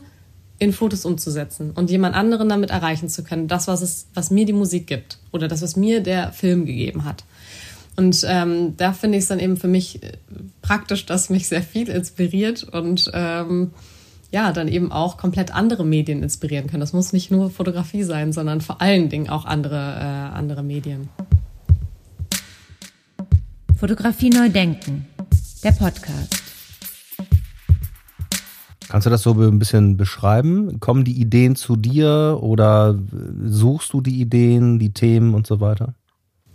[0.58, 3.48] in Fotos umzusetzen und jemand anderen damit erreichen zu können.
[3.48, 7.04] Das, was, es, was mir die Musik gibt oder das, was mir der Film gegeben
[7.04, 7.24] hat.
[7.96, 10.12] Und ähm, da finde ich es dann eben für mich äh,
[10.62, 13.72] praktisch, dass mich sehr viel inspiriert und ähm,
[14.30, 16.80] ja, dann eben auch komplett andere Medien inspirieren können.
[16.80, 21.08] Das muss nicht nur Fotografie sein, sondern vor allen Dingen auch andere, äh, andere Medien.
[23.76, 25.06] Fotografie neu denken,
[25.62, 26.42] der Podcast.
[28.88, 30.80] Kannst du das so ein bisschen beschreiben?
[30.80, 32.98] Kommen die Ideen zu dir oder
[33.44, 35.94] suchst du die Ideen, die Themen und so weiter?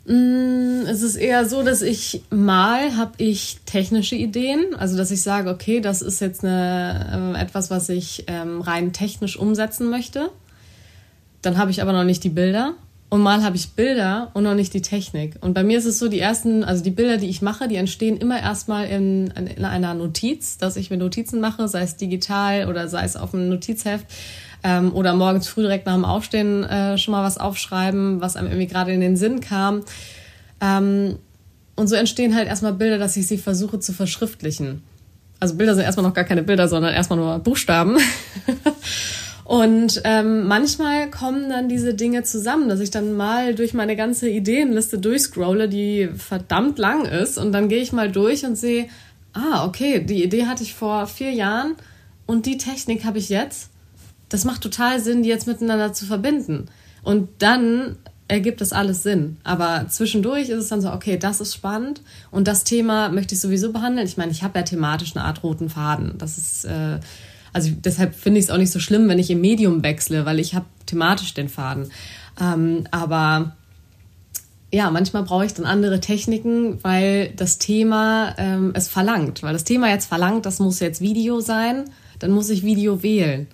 [0.06, 5.22] Mm, es ist eher so, dass ich mal habe ich technische Ideen, also dass ich
[5.22, 10.30] sage, okay, das ist jetzt eine, äh, etwas, was ich ähm, rein technisch umsetzen möchte.
[11.42, 12.74] Dann habe ich aber noch nicht die Bilder.
[13.10, 15.36] Und mal habe ich Bilder und noch nicht die Technik.
[15.42, 17.76] Und bei mir ist es so, die ersten, also die Bilder, die ich mache, die
[17.76, 22.68] entstehen immer erstmal in, in einer Notiz, dass ich mir Notizen mache, sei es digital
[22.68, 24.08] oder sei es auf einem Notizheft
[24.64, 28.48] ähm, oder morgens früh direkt nach dem Aufstehen äh, schon mal was aufschreiben, was einem
[28.48, 29.84] irgendwie gerade in den Sinn kam.
[30.60, 31.20] Ähm,
[31.76, 34.82] und so entstehen halt erstmal Bilder, dass ich sie versuche zu verschriftlichen.
[35.40, 37.98] Also Bilder sind erstmal noch gar keine Bilder, sondern erstmal nur Buchstaben.
[39.46, 44.28] Und ähm, manchmal kommen dann diese Dinge zusammen, dass ich dann mal durch meine ganze
[44.28, 47.38] Ideenliste durchscrolle, die verdammt lang ist.
[47.38, 48.88] Und dann gehe ich mal durch und sehe,
[49.34, 51.76] ah, okay, die Idee hatte ich vor vier Jahren
[52.26, 53.70] und die Technik habe ich jetzt
[54.30, 56.66] das macht total Sinn, die jetzt miteinander zu verbinden.
[57.04, 59.38] Und dann ergibt das alles Sinn.
[59.44, 63.42] Aber zwischendurch ist es dann so, okay, das ist spannend und das Thema möchte ich
[63.42, 64.08] sowieso behandeln.
[64.08, 66.18] Ich meine, ich habe ja thematisch eine Art roten Faden.
[66.18, 67.00] Das ist, äh,
[67.56, 70.42] also deshalb finde ich es auch nicht so schlimm, wenn ich im Medium wechsle, weil
[70.42, 71.90] ich habe thematisch den Faden.
[72.40, 73.56] Ähm, aber
[74.74, 79.42] ja, manchmal brauche ich dann andere Techniken, weil das Thema ähm, es verlangt.
[79.42, 81.86] Weil das Thema jetzt verlangt, das muss jetzt Video sein,
[82.20, 83.48] dann muss ich Video wählen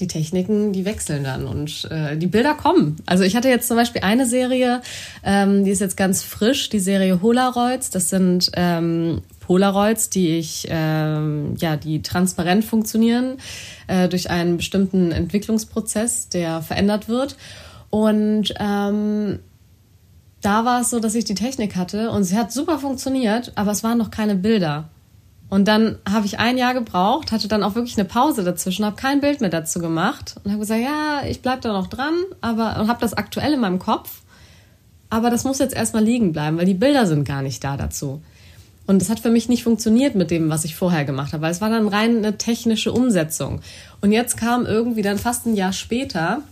[0.00, 2.96] die Techniken, die wechseln dann und äh, die Bilder kommen.
[3.06, 4.82] Also ich hatte jetzt zum Beispiel eine Serie,
[5.22, 7.90] ähm, die ist jetzt ganz frisch, die Serie Polaroids.
[7.90, 13.38] Das sind ähm, Polaroids, die ich, ähm, ja, die transparent funktionieren
[13.88, 17.36] äh, durch einen bestimmten Entwicklungsprozess, der verändert wird.
[17.90, 19.40] Und ähm,
[20.40, 23.72] da war es so, dass ich die Technik hatte und sie hat super funktioniert, aber
[23.72, 24.88] es waren noch keine Bilder.
[25.50, 28.96] Und dann habe ich ein Jahr gebraucht, hatte dann auch wirklich eine Pause dazwischen, habe
[28.96, 32.80] kein Bild mehr dazu gemacht und habe gesagt, ja, ich bleibe da noch dran, aber
[32.80, 34.22] und habe das aktuell in meinem Kopf.
[35.10, 38.22] Aber das muss jetzt erstmal liegen bleiben, weil die Bilder sind gar nicht da dazu.
[38.86, 41.52] Und das hat für mich nicht funktioniert mit dem, was ich vorher gemacht habe, weil
[41.52, 43.60] es war dann rein eine technische Umsetzung.
[44.00, 46.42] Und jetzt kam irgendwie dann fast ein Jahr später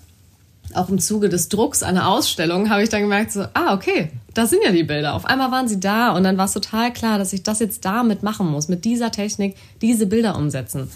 [0.75, 4.47] auch im Zuge des Drucks einer Ausstellung habe ich dann gemerkt, so, ah, okay, da
[4.47, 5.15] sind ja die Bilder.
[5.15, 7.85] Auf einmal waren sie da und dann war es total klar, dass ich das jetzt
[7.85, 10.91] damit machen muss, mit dieser Technik diese Bilder umsetzen.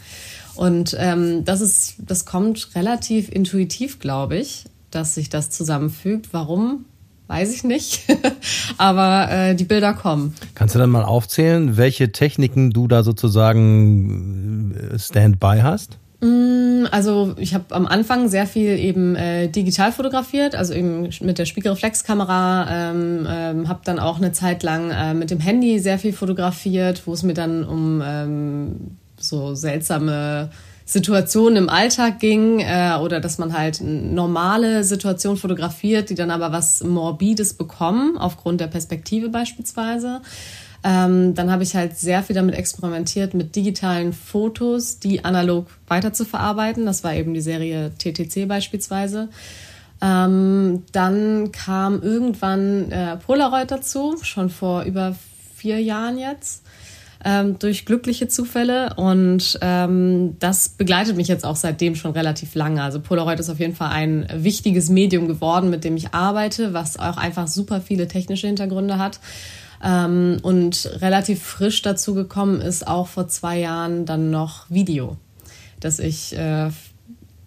[0.55, 6.29] Und ähm, das ist, das kommt relativ intuitiv, glaube ich, dass sich das zusammenfügt.
[6.33, 6.85] Warum?
[7.26, 8.02] Weiß ich nicht.
[8.78, 10.34] Aber äh, die Bilder kommen.
[10.54, 15.98] Kannst du dann mal aufzählen, welche Techniken du da sozusagen äh, Standby hast?
[16.20, 21.38] Mm, also ich habe am Anfang sehr viel eben äh, digital fotografiert, also eben mit
[21.38, 25.98] der Spiegelreflexkamera, ähm, ähm, habe dann auch eine Zeit lang äh, mit dem Handy sehr
[25.98, 30.50] viel fotografiert, wo es mir dann um ähm, so seltsame
[30.87, 36.53] Situationen im Alltag ging äh, oder dass man halt normale Situationen fotografiert, die dann aber
[36.53, 40.20] was Morbides bekommen, aufgrund der Perspektive beispielsweise.
[40.87, 46.12] Ähm, dann habe ich halt sehr viel damit experimentiert, mit digitalen Fotos, die analog weiter
[46.12, 46.85] zu verarbeiten.
[46.85, 49.31] Das war eben die Serie TTC beispielsweise.
[50.03, 55.16] Ähm, dann kam irgendwann äh, Polaroid dazu, schon vor über
[55.57, 56.63] vier Jahren jetzt.
[57.26, 62.82] Ähm, durch glückliche Zufälle und ähm, das begleitet mich jetzt auch seitdem schon relativ lange.
[62.82, 66.98] Also Polaroid ist auf jeden Fall ein wichtiges Medium geworden, mit dem ich arbeite, was
[66.98, 69.20] auch einfach super viele technische Hintergründe hat
[69.82, 75.16] ähm, und relativ frisch dazu gekommen ist auch vor zwei Jahren dann noch Video,
[75.80, 76.70] dass ich äh,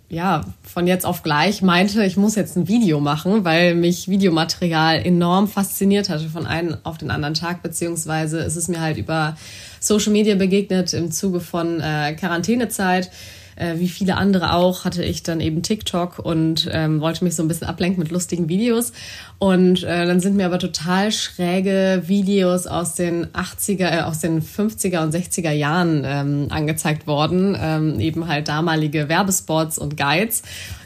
[0.09, 5.05] ja, von jetzt auf gleich meinte, ich muss jetzt ein Video machen, weil mich Videomaterial
[5.05, 9.35] enorm fasziniert hatte von einem auf den anderen Tag, beziehungsweise ist es mir halt über
[9.79, 13.09] Social Media begegnet im Zuge von äh, Quarantänezeit
[13.57, 17.43] äh, wie viele andere auch, hatte ich dann eben TikTok und ähm, wollte mich so
[17.43, 18.93] ein bisschen ablenken mit lustigen Videos.
[19.39, 24.41] Und äh, dann sind mir aber total schräge Videos aus den 80er, äh, aus den
[24.41, 27.57] 50er und 60er Jahren ähm, angezeigt worden.
[27.59, 30.43] Ähm, eben halt damalige Werbespots und Guides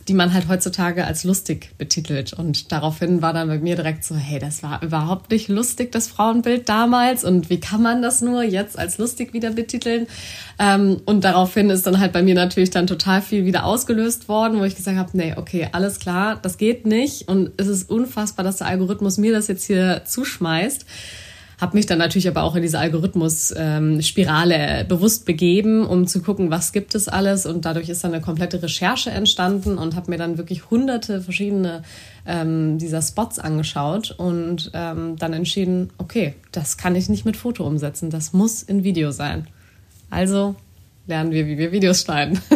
[0.08, 2.34] die man halt heutzutage als lustig betitelt.
[2.34, 6.08] Und daraufhin war dann bei mir direkt so, hey, das war überhaupt nicht lustig, das
[6.08, 7.24] Frauenbild damals.
[7.24, 10.08] Und wie kann man das nur jetzt als lustig wieder betiteln?
[10.60, 14.60] Ähm, und daraufhin ist dann halt bei mir natürlich dann total viel wieder ausgelöst worden,
[14.60, 17.28] wo ich gesagt habe, nee, okay, alles klar, das geht nicht.
[17.28, 20.86] Und es ist unfassbar, dass der Algorithmus mir das jetzt hier zuschmeißt
[21.62, 26.50] habe mich dann natürlich aber auch in diese Algorithmus-Spirale ähm, bewusst begeben, um zu gucken,
[26.50, 27.46] was gibt es alles.
[27.46, 31.84] Und dadurch ist dann eine komplette Recherche entstanden und habe mir dann wirklich hunderte verschiedene
[32.26, 37.66] ähm, dieser Spots angeschaut und ähm, dann entschieden, okay, das kann ich nicht mit Foto
[37.68, 39.48] umsetzen, das muss in Video sein.
[40.10, 40.56] Also
[41.06, 42.42] lernen wir, wie wir Videos schneiden.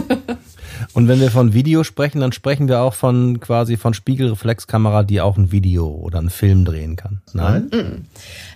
[0.93, 5.21] Und wenn wir von Video sprechen, dann sprechen wir auch von quasi von Spiegelreflexkamera, die
[5.21, 7.21] auch ein Video oder einen Film drehen kann.
[7.33, 7.69] Nein?
[7.71, 8.05] Mm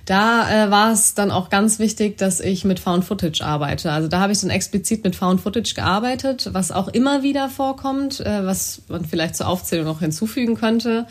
[0.09, 3.91] Da äh, war es dann auch ganz wichtig, dass ich mit Found Footage arbeite.
[3.91, 8.19] Also da habe ich dann explizit mit Found Footage gearbeitet, was auch immer wieder vorkommt,
[8.19, 11.05] äh, was man vielleicht zur Aufzählung noch hinzufügen könnte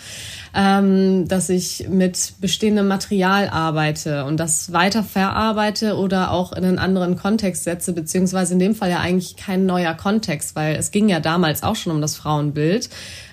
[0.55, 6.79] ähm, dass ich mit bestehendem Material arbeite und das weiter verarbeite oder auch in einen
[6.79, 11.09] anderen Kontext setze, beziehungsweise in dem Fall ja eigentlich kein neuer Kontext, weil es ging
[11.09, 12.89] ja damals auch schon um das Frauenbild.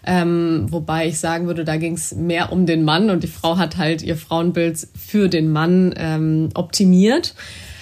[0.06, 3.58] Ähm, wobei ich sagen würde, da ging es mehr um den Mann und die Frau
[3.58, 7.34] hat halt ihr Frauenbild für den Mann ähm, optimiert.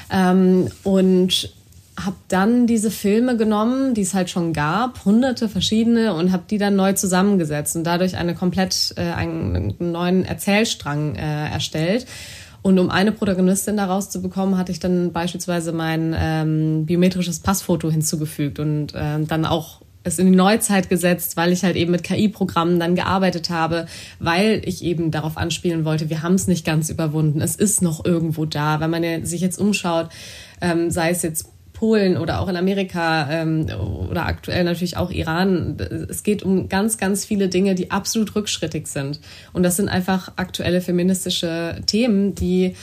[0.09, 1.53] Ähm, und
[1.99, 6.57] habe dann diese Filme genommen, die es halt schon gab, hunderte verschiedene, und habe die
[6.57, 12.05] dann neu zusammengesetzt und dadurch eine komplett äh, einen neuen Erzählstrang äh, erstellt.
[12.61, 17.91] Und um eine Protagonistin daraus zu bekommen, hatte ich dann beispielsweise mein ähm, biometrisches Passfoto
[17.91, 22.03] hinzugefügt und äh, dann auch es in die Neuzeit gesetzt, weil ich halt eben mit
[22.03, 23.87] KI-Programmen dann gearbeitet habe,
[24.19, 28.03] weil ich eben darauf anspielen wollte, wir haben es nicht ganz überwunden, es ist noch
[28.05, 28.79] irgendwo da.
[28.79, 30.09] Wenn man sich jetzt umschaut,
[30.61, 33.65] ähm, sei es jetzt Polen oder auch in Amerika ähm,
[34.09, 35.75] oder aktuell natürlich auch Iran.
[36.09, 39.19] Es geht um ganz, ganz viele Dinge, die absolut rückschrittig sind.
[39.51, 42.75] Und das sind einfach aktuelle feministische Themen, die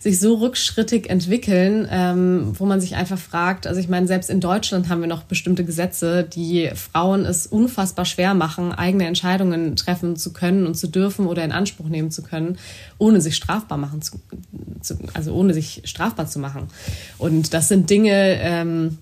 [0.00, 4.40] sich so rückschrittig entwickeln, ähm, wo man sich einfach fragt, also ich meine, selbst in
[4.40, 10.14] Deutschland haben wir noch bestimmte Gesetze, die Frauen es unfassbar schwer machen, eigene Entscheidungen treffen
[10.14, 12.58] zu können und zu dürfen oder in Anspruch nehmen zu können,
[12.98, 14.20] ohne sich strafbar machen zu,
[14.80, 16.68] zu also ohne sich strafbar zu machen.
[17.18, 18.98] Und das sind Dinge, ähm,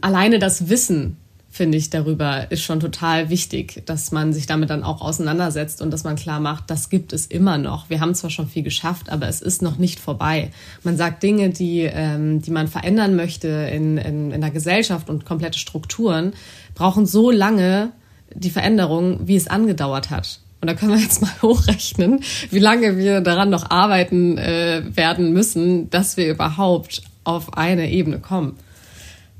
[0.00, 1.18] alleine das Wissen
[1.56, 5.90] finde ich, darüber ist schon total wichtig, dass man sich damit dann auch auseinandersetzt und
[5.90, 7.90] dass man klar macht, das gibt es immer noch.
[7.90, 10.50] Wir haben zwar schon viel geschafft, aber es ist noch nicht vorbei.
[10.84, 15.24] Man sagt Dinge, die, ähm, die man verändern möchte in, in, in der Gesellschaft und
[15.24, 16.34] komplette Strukturen,
[16.74, 17.90] brauchen so lange
[18.34, 20.40] die Veränderung, wie es angedauert hat.
[20.60, 25.32] Und da können wir jetzt mal hochrechnen, wie lange wir daran noch arbeiten äh, werden
[25.32, 28.56] müssen, dass wir überhaupt auf eine Ebene kommen.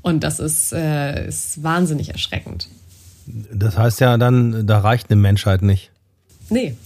[0.07, 2.69] Und das ist, äh, ist wahnsinnig erschreckend.
[3.25, 5.91] Das heißt ja dann, da reicht eine Menschheit nicht.
[6.49, 6.77] Nee.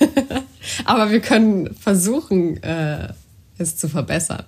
[0.84, 3.12] Aber wir können versuchen, äh,
[3.58, 4.42] es zu verbessern.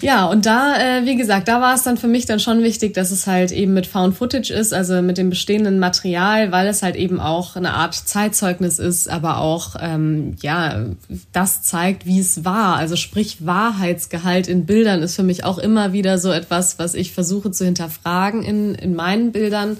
[0.00, 2.94] Ja, und da, äh, wie gesagt, da war es dann für mich dann schon wichtig,
[2.94, 6.82] dass es halt eben mit Found Footage ist, also mit dem bestehenden Material, weil es
[6.82, 10.86] halt eben auch eine Art Zeitzeugnis ist, aber auch, ähm, ja,
[11.32, 12.76] das zeigt, wie es war.
[12.76, 17.12] Also sprich, Wahrheitsgehalt in Bildern ist für mich auch immer wieder so etwas, was ich
[17.12, 19.78] versuche zu hinterfragen in, in meinen Bildern.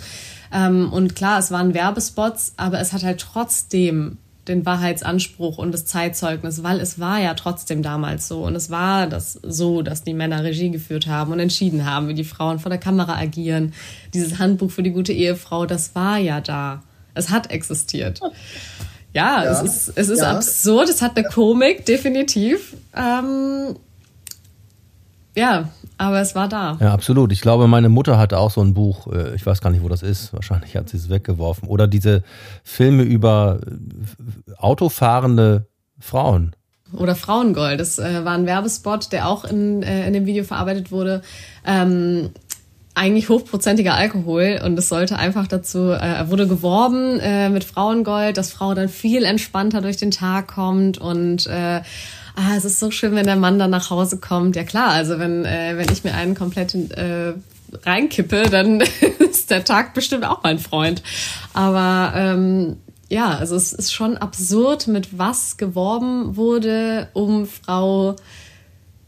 [0.53, 5.85] Ähm, und klar, es waren Werbespots, aber es hat halt trotzdem den Wahrheitsanspruch und das
[5.85, 10.15] Zeitzeugnis, weil es war ja trotzdem damals so und es war das so, dass die
[10.15, 13.75] Männer Regie geführt haben und entschieden haben, wie die Frauen vor der Kamera agieren.
[14.15, 16.83] Dieses Handbuch für die gute Ehefrau, das war ja da.
[17.15, 18.21] Es hat existiert.
[19.13, 19.51] Ja, ja.
[19.51, 20.33] es ist, es ist ja.
[20.33, 22.77] absurd, es hat eine Komik, definitiv.
[22.95, 23.77] Ähm,
[25.35, 25.69] ja,
[25.99, 26.79] aber es war da.
[26.81, 27.33] Ja, absolut.
[27.33, 29.09] Ich glaube, meine Mutter hatte auch so ein Buch.
[29.13, 30.33] Äh, ich weiß gar nicht, wo das ist.
[30.33, 31.69] Wahrscheinlich hat sie es weggeworfen.
[31.69, 32.23] Oder diese
[32.63, 35.67] Filme über äh, autofahrende
[35.99, 36.55] Frauen.
[36.93, 37.81] Oder Frauengold.
[37.81, 41.21] Das äh, war ein Werbespot, der auch in, in dem Video verarbeitet wurde.
[41.67, 42.31] Ähm,
[42.99, 48.53] eigentlich hochprozentiger Alkohol und es sollte einfach dazu, äh, wurde geworben äh, mit Frauengold, dass
[48.53, 51.81] Frau dann viel entspannter durch den Tag kommt und äh,
[52.39, 54.57] ah, es ist so schön, wenn der Mann dann nach Hause kommt.
[54.57, 57.35] Ja klar, also wenn, äh, wenn ich mir einen komplett äh,
[57.85, 58.81] reinkippe, dann
[59.19, 61.03] ist der Tag bestimmt auch mein Freund.
[61.53, 62.77] Aber ähm,
[63.09, 68.17] ja, also es ist schon absurd, mit was geworben wurde, um Frau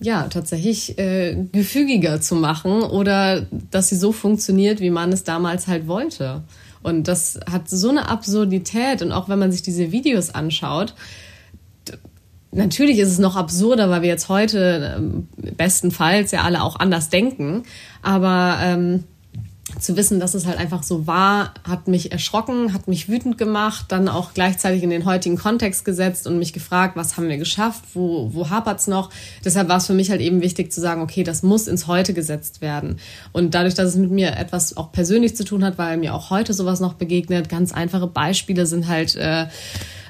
[0.01, 5.67] ja tatsächlich äh, gefügiger zu machen oder dass sie so funktioniert, wie man es damals
[5.67, 6.43] halt wollte.
[6.83, 10.95] Und das hat so eine Absurdität und auch wenn man sich diese Videos anschaut,
[12.53, 17.09] natürlich ist es noch absurder, weil wir jetzt heute ähm, bestenfalls ja alle auch anders
[17.09, 17.65] denken,
[18.03, 19.05] aber ähm,
[19.79, 23.87] zu wissen, dass es halt einfach so war, hat mich erschrocken, hat mich wütend gemacht,
[23.89, 27.85] dann auch gleichzeitig in den heutigen Kontext gesetzt und mich gefragt, was haben wir geschafft,
[27.95, 29.11] wo, wo hapert's noch.
[29.45, 32.15] Deshalb war es für mich halt eben wichtig zu sagen, okay, das muss ins Heute
[32.15, 32.99] gesetzt werden.
[33.33, 36.31] Und dadurch, dass es mit mir etwas auch persönlich zu tun hat, weil mir auch
[36.31, 39.47] heute sowas noch begegnet, ganz einfache Beispiele sind halt äh,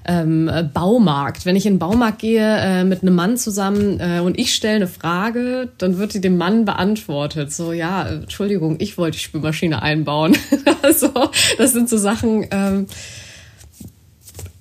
[0.04, 1.44] ähm, Baumarkt.
[1.44, 4.76] Wenn ich in den Baumarkt gehe äh, mit einem Mann zusammen äh, und ich stelle
[4.76, 7.52] eine Frage, dann wird die dem Mann beantwortet.
[7.52, 10.36] So, ja, Entschuldigung, ich wollte die Spülmaschine einbauen.
[10.82, 11.12] also,
[11.58, 12.86] das sind so Sachen, ähm,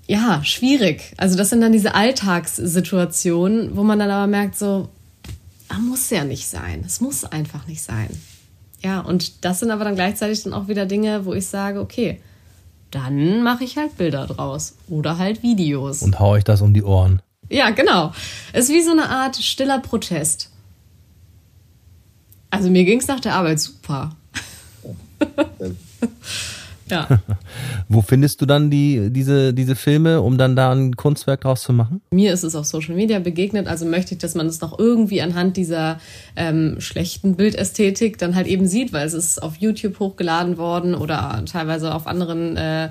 [0.08, 1.14] ja, schwierig.
[1.18, 4.90] Also das sind dann diese Alltagssituationen, wo man dann aber merkt, so,
[6.00, 6.84] muss ja nicht sein.
[6.86, 8.10] Es muss einfach nicht sein.
[8.82, 12.22] Ja, und das sind aber dann gleichzeitig dann auch wieder Dinge, wo ich sage, okay,
[12.92, 16.02] dann mache ich halt Bilder draus oder halt Videos.
[16.02, 17.22] Und hau ich das um die Ohren.
[17.50, 18.14] Ja, genau.
[18.54, 20.50] Es ist wie so eine Art stiller Protest.
[22.52, 24.16] Also mir ging es nach der Arbeit super.
[24.84, 25.26] Ja.
[27.90, 31.74] Wo findest du dann die, diese, diese Filme, um dann da ein Kunstwerk draus zu
[31.74, 32.02] machen?
[32.12, 35.22] Mir ist es auf Social Media begegnet, also möchte ich, dass man es noch irgendwie
[35.22, 36.00] anhand dieser
[36.36, 41.44] ähm, schlechten Bildästhetik dann halt eben sieht, weil es ist auf YouTube hochgeladen worden oder
[41.46, 42.90] teilweise auf anderen äh,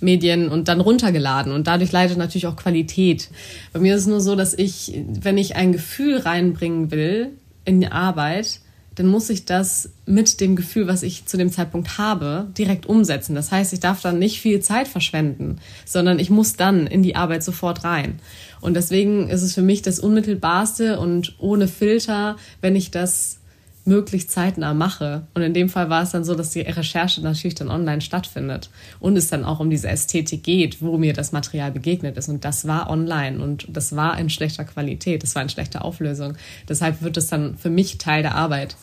[0.00, 3.30] Medien und dann runtergeladen und dadurch leidet natürlich auch Qualität.
[3.72, 7.30] Bei mir ist es nur so, dass ich, wenn ich ein Gefühl reinbringen will
[7.64, 8.60] in die Arbeit,
[8.96, 13.34] dann muss ich das mit dem Gefühl, was ich zu dem Zeitpunkt habe, direkt umsetzen.
[13.34, 17.14] Das heißt, ich darf dann nicht viel Zeit verschwenden, sondern ich muss dann in die
[17.14, 18.18] Arbeit sofort rein.
[18.62, 23.38] Und deswegen ist es für mich das Unmittelbarste und ohne Filter, wenn ich das
[23.86, 25.26] möglichst zeitnah mache.
[25.34, 28.70] Und in dem Fall war es dann so, dass die Recherche natürlich dann online stattfindet
[29.00, 32.28] und es dann auch um diese Ästhetik geht, wo mir das Material begegnet ist.
[32.28, 36.36] Und das war online und das war in schlechter Qualität, das war in schlechter Auflösung.
[36.68, 38.76] Deshalb wird es dann für mich Teil der Arbeit.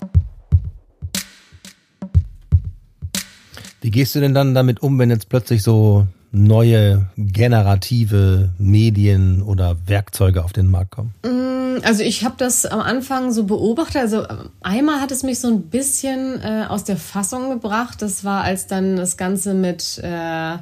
[3.82, 9.78] Wie gehst du denn dann damit um, wenn jetzt plötzlich so neue generative Medien oder
[9.86, 11.14] Werkzeuge auf den Markt kommen?
[11.24, 13.98] Mm also ich habe das am Anfang so beobachtet.
[13.98, 14.26] Also
[14.62, 18.02] einmal hat es mich so ein bisschen äh, aus der Fassung gebracht.
[18.02, 20.58] Das war, als dann das Ganze mit äh,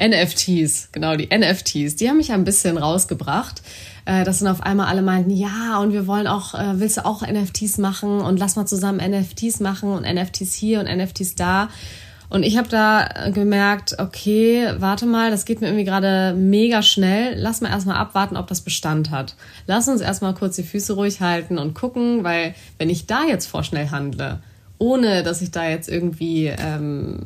[0.00, 3.62] NFTs, genau, die NFTs, die haben mich ein bisschen rausgebracht.
[4.06, 7.06] Äh, dass dann auf einmal alle meinten, ja, und wir wollen auch, äh, willst du
[7.06, 11.70] auch NFTs machen und lass mal zusammen NFTs machen und NFTs hier und NFTs da.
[12.34, 17.36] Und ich habe da gemerkt, okay, warte mal, das geht mir irgendwie gerade mega schnell.
[17.38, 19.36] Lass mal erstmal abwarten, ob das Bestand hat.
[19.68, 23.46] Lass uns erstmal kurz die Füße ruhig halten und gucken, weil wenn ich da jetzt
[23.46, 24.40] vorschnell handle,
[24.78, 27.20] ohne dass ich da jetzt irgendwie ähm,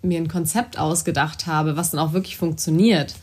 [0.00, 3.16] mir ein Konzept ausgedacht habe, was dann auch wirklich funktioniert,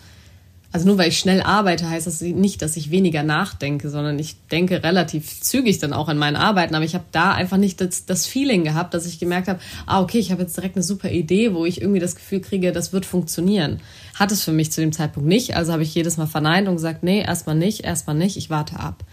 [0.75, 4.35] also nur weil ich schnell arbeite, heißt das nicht, dass ich weniger nachdenke, sondern ich
[4.51, 6.75] denke relativ zügig dann auch an meinen Arbeiten.
[6.75, 10.01] Aber ich habe da einfach nicht das, das Feeling gehabt, dass ich gemerkt habe, ah,
[10.01, 12.91] okay, ich habe jetzt direkt eine super Idee, wo ich irgendwie das Gefühl kriege, das
[12.91, 13.79] wird funktionieren.
[14.15, 15.55] Hat es für mich zu dem Zeitpunkt nicht.
[15.55, 18.77] Also habe ich jedes Mal verneint und gesagt, nee, erstmal nicht, erstmal nicht, ich warte
[18.77, 19.05] ab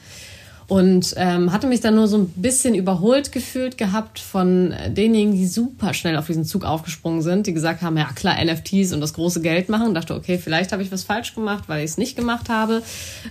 [0.68, 5.46] und ähm, hatte mich dann nur so ein bisschen überholt gefühlt gehabt von denjenigen, die
[5.46, 9.14] super schnell auf diesen Zug aufgesprungen sind, die gesagt haben, ja klar, NFTs und das
[9.14, 9.88] große Geld machen.
[9.88, 12.82] Und dachte, okay, vielleicht habe ich was falsch gemacht, weil ich es nicht gemacht habe.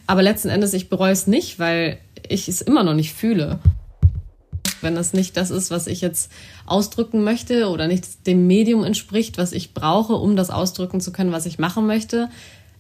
[0.07, 3.59] Aber letzten Endes, ich bereue es nicht, weil ich es immer noch nicht fühle.
[4.81, 6.31] Wenn das nicht das ist, was ich jetzt
[6.65, 11.31] ausdrücken möchte oder nicht dem Medium entspricht, was ich brauche, um das ausdrücken zu können,
[11.31, 12.29] was ich machen möchte,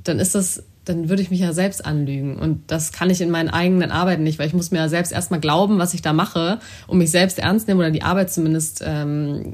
[0.03, 2.37] dann ist das dann würde ich mich ja selbst anlügen.
[2.37, 5.11] Und das kann ich in meinen eigenen Arbeiten nicht, weil ich muss mir ja selbst
[5.11, 8.83] erstmal glauben, was ich da mache, um mich selbst ernst nehmen oder die Arbeit zumindest
[8.85, 9.51] ähm,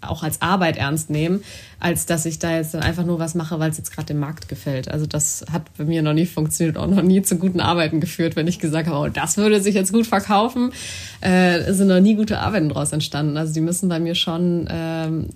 [0.00, 1.42] auch als Arbeit ernst nehmen,
[1.78, 4.18] als dass ich da jetzt dann einfach nur was mache, weil es jetzt gerade dem
[4.18, 4.90] Markt gefällt.
[4.90, 8.34] Also das hat bei mir noch nie funktioniert, auch noch nie zu guten Arbeiten geführt,
[8.34, 10.72] wenn ich gesagt habe, oh, das würde sich jetzt gut verkaufen.
[11.20, 13.36] Äh, sind noch nie gute Arbeiten daraus entstanden.
[13.36, 15.28] Also die müssen bei mir schon ähm,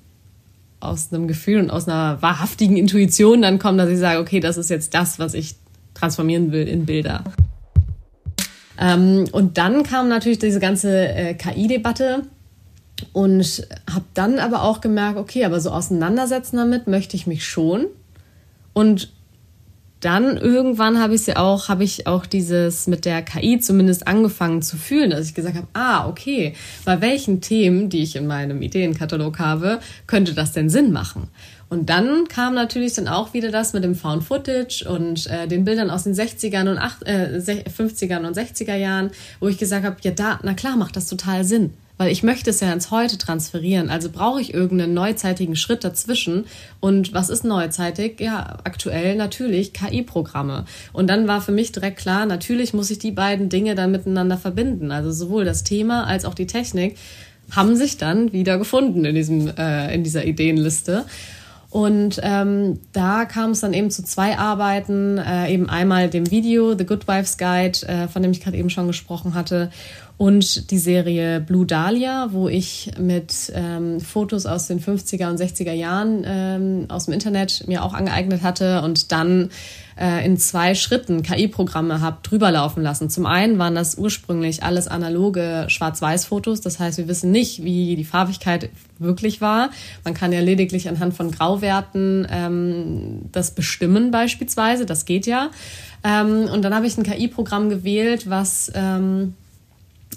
[0.84, 4.56] aus einem Gefühl und aus einer wahrhaftigen Intuition dann kommen, dass ich sage, okay, das
[4.56, 5.54] ist jetzt das, was ich
[5.94, 7.24] transformieren will in Bilder.
[8.78, 12.22] Ähm, und dann kam natürlich diese ganze äh, KI-Debatte
[13.12, 17.86] und habe dann aber auch gemerkt, okay, aber so auseinandersetzen damit möchte ich mich schon.
[18.72, 19.12] Und
[20.04, 24.60] dann irgendwann habe ich ja auch, habe ich auch dieses mit der KI zumindest angefangen
[24.60, 28.60] zu fühlen, dass ich gesagt habe, ah, okay, bei welchen Themen, die ich in meinem
[28.60, 31.28] Ideenkatalog habe, könnte das denn Sinn machen?
[31.70, 35.64] Und dann kam natürlich dann auch wieder das mit dem Found Footage und äh, den
[35.64, 39.96] Bildern aus den 60ern und acht, äh, 50ern und 60er Jahren, wo ich gesagt habe,
[40.02, 41.72] ja da, na klar, macht das total Sinn.
[41.96, 43.88] Weil ich möchte es ja ins Heute transferieren.
[43.88, 46.46] Also brauche ich irgendeinen neuzeitigen Schritt dazwischen.
[46.80, 48.18] Und was ist neuzeitig?
[48.20, 50.64] Ja, aktuell natürlich KI-Programme.
[50.92, 54.36] Und dann war für mich direkt klar, natürlich muss ich die beiden Dinge dann miteinander
[54.36, 54.90] verbinden.
[54.90, 56.96] Also sowohl das Thema als auch die Technik
[57.52, 61.04] haben sich dann wieder gefunden in, diesem, äh, in dieser Ideenliste.
[61.74, 66.78] Und ähm, da kam es dann eben zu zwei Arbeiten, äh, eben einmal dem Video
[66.78, 69.72] The Good Wives Guide, äh, von dem ich gerade eben schon gesprochen hatte,
[70.16, 75.72] und die Serie Blue Dahlia, wo ich mit ähm, Fotos aus den 50er und 60er
[75.72, 79.50] Jahren ähm, aus dem Internet mir auch angeeignet hatte und dann
[79.98, 83.10] äh, in zwei Schritten KI-Programme habe drüber laufen lassen.
[83.10, 88.04] Zum einen waren das ursprünglich alles analoge Schwarz-Weiß-Fotos, das heißt, wir wissen nicht, wie die
[88.04, 89.70] Farbigkeit wirklich war.
[90.04, 95.50] Man kann ja lediglich anhand von Grauwerten ähm, das bestimmen beispielsweise, das geht ja.
[96.04, 99.34] Ähm, und dann habe ich ein KI-Programm gewählt, was ähm,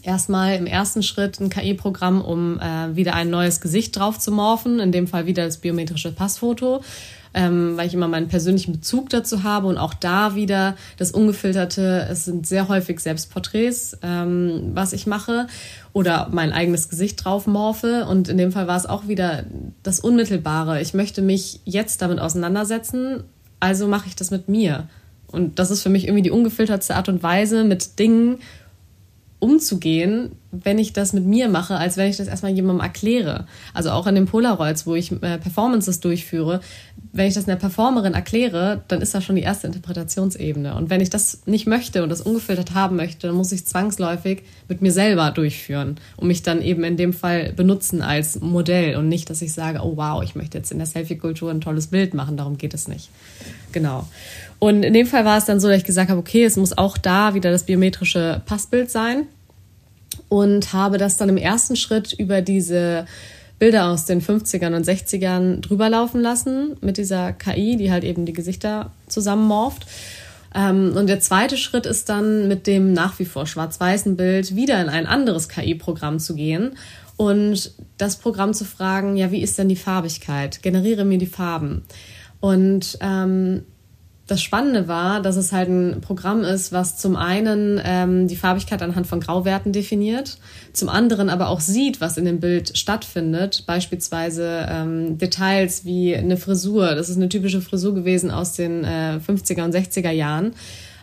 [0.08, 4.80] erstmal im ersten Schritt ein KI-Programm, um äh, wieder ein neues Gesicht drauf zu morphen,
[4.80, 6.82] in dem Fall wieder das biometrische Passfoto,
[7.34, 12.08] ähm, weil ich immer meinen persönlichen Bezug dazu habe und auch da wieder das Ungefilterte,
[12.10, 15.47] es sind sehr häufig Selbstporträts, ähm, was ich mache
[15.91, 19.43] oder mein eigenes Gesicht drauf morphe und in dem Fall war es auch wieder
[19.84, 20.82] das Unmittelbare.
[20.82, 23.26] Ich möchte mich jetzt damit auseinandersetzen,
[23.60, 24.88] also mache ich das mit mir.
[25.30, 28.38] Und das ist für mich irgendwie die ungefiltertste Art und Weise, mit Dingen
[29.39, 33.45] umzugehen, wenn ich das mit mir mache, als wenn ich das erstmal jemandem erkläre.
[33.73, 36.61] Also auch in den Polaroids, wo ich äh, Performances durchführe,
[37.13, 40.75] wenn ich das einer Performerin erkläre, dann ist das schon die erste Interpretationsebene.
[40.75, 44.43] Und wenn ich das nicht möchte und das ungefiltert haben möchte, dann muss ich zwangsläufig
[44.67, 49.07] mit mir selber durchführen und mich dann eben in dem Fall benutzen als Modell und
[49.07, 52.13] nicht, dass ich sage, oh wow, ich möchte jetzt in der Selfie-Kultur ein tolles Bild
[52.13, 53.09] machen, darum geht es nicht.
[53.71, 54.07] Genau.
[54.60, 56.78] Und in dem Fall war es dann so, dass ich gesagt habe, okay, es muss
[56.78, 59.28] auch da wieder das biometrische Passbild sein.
[60.30, 63.05] Und habe das dann im ersten Schritt über diese
[63.60, 68.26] Bilder aus den 50ern und 60ern drüber laufen lassen mit dieser KI, die halt eben
[68.26, 69.86] die Gesichter zusammenmorpht.
[70.53, 74.82] Ähm, und der zweite Schritt ist dann mit dem nach wie vor schwarz-weißen Bild wieder
[74.82, 76.78] in ein anderes KI-Programm zu gehen
[77.18, 80.62] und das Programm zu fragen, ja, wie ist denn die Farbigkeit?
[80.62, 81.82] Generiere mir die Farben.
[82.39, 83.64] Und ähm,
[84.28, 88.82] das Spannende war, dass es halt ein Programm ist, was zum einen ähm, die Farbigkeit
[88.82, 90.38] anhand von Grauwerten definiert,
[90.73, 93.63] zum anderen aber auch sieht, was in dem Bild stattfindet.
[93.65, 96.93] Beispielsweise ähm, Details wie eine Frisur.
[96.93, 100.53] Das ist eine typische Frisur gewesen aus den äh, 50er und 60er Jahren.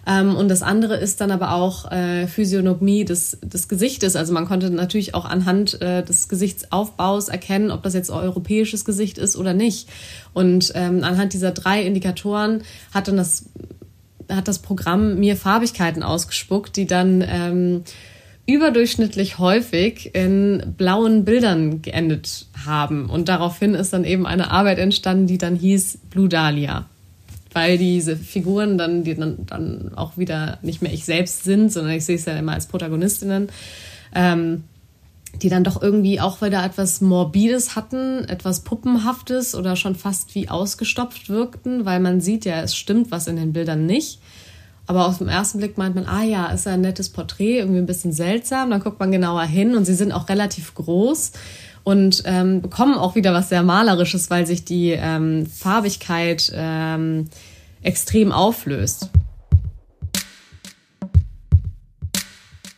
[0.06, 4.16] Ähm, und das andere ist dann aber auch äh, Physiognomie des, des Gesichtes.
[4.16, 9.18] Also man konnte natürlich auch anhand äh, des Gesichtsaufbaus erkennen, ob das jetzt europäisches Gesicht
[9.18, 9.88] ist oder nicht.
[10.32, 13.46] Und ähm, anhand dieser drei Indikatoren hat dann das,
[14.30, 17.82] hat das Programm mir Farbigkeiten ausgespuckt, die dann ähm,
[18.46, 23.08] überdurchschnittlich häufig in blauen Bildern geendet haben.
[23.08, 26.86] Und daraufhin ist dann eben eine Arbeit entstanden, die dann hieß Blue Dahlia
[27.54, 31.94] weil diese Figuren dann, die dann, dann auch wieder nicht mehr ich selbst sind, sondern
[31.94, 33.48] ich sehe es ja immer als Protagonistinnen,
[34.14, 34.64] ähm,
[35.40, 40.48] die dann doch irgendwie auch wieder etwas Morbides hatten, etwas Puppenhaftes oder schon fast wie
[40.48, 44.20] ausgestopft wirkten, weil man sieht ja, es stimmt was in den Bildern nicht.
[44.86, 47.86] Aber auf den ersten Blick meint man, ah ja, ist ein nettes Porträt, irgendwie ein
[47.86, 48.70] bisschen seltsam.
[48.70, 51.32] Dann guckt man genauer hin und sie sind auch relativ groß
[51.84, 57.26] und ähm, bekommen auch wieder was sehr Malerisches, weil sich die ähm, Farbigkeit ähm,
[57.82, 59.10] extrem auflöst.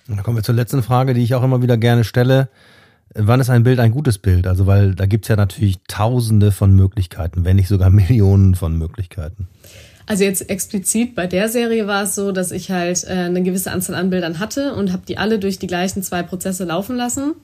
[0.09, 2.49] Da kommen wir zur letzten Frage, die ich auch immer wieder gerne stelle.
[3.15, 4.47] Wann ist ein Bild ein gutes Bild?
[4.47, 8.77] Also, weil da gibt es ja natürlich tausende von Möglichkeiten, wenn nicht sogar Millionen von
[8.77, 9.49] Möglichkeiten.
[10.09, 13.73] Also jetzt explizit bei der Serie war es so, dass ich halt äh, eine gewisse
[13.73, 17.35] Anzahl an Bildern hatte und habe die alle durch die gleichen zwei Prozesse laufen lassen.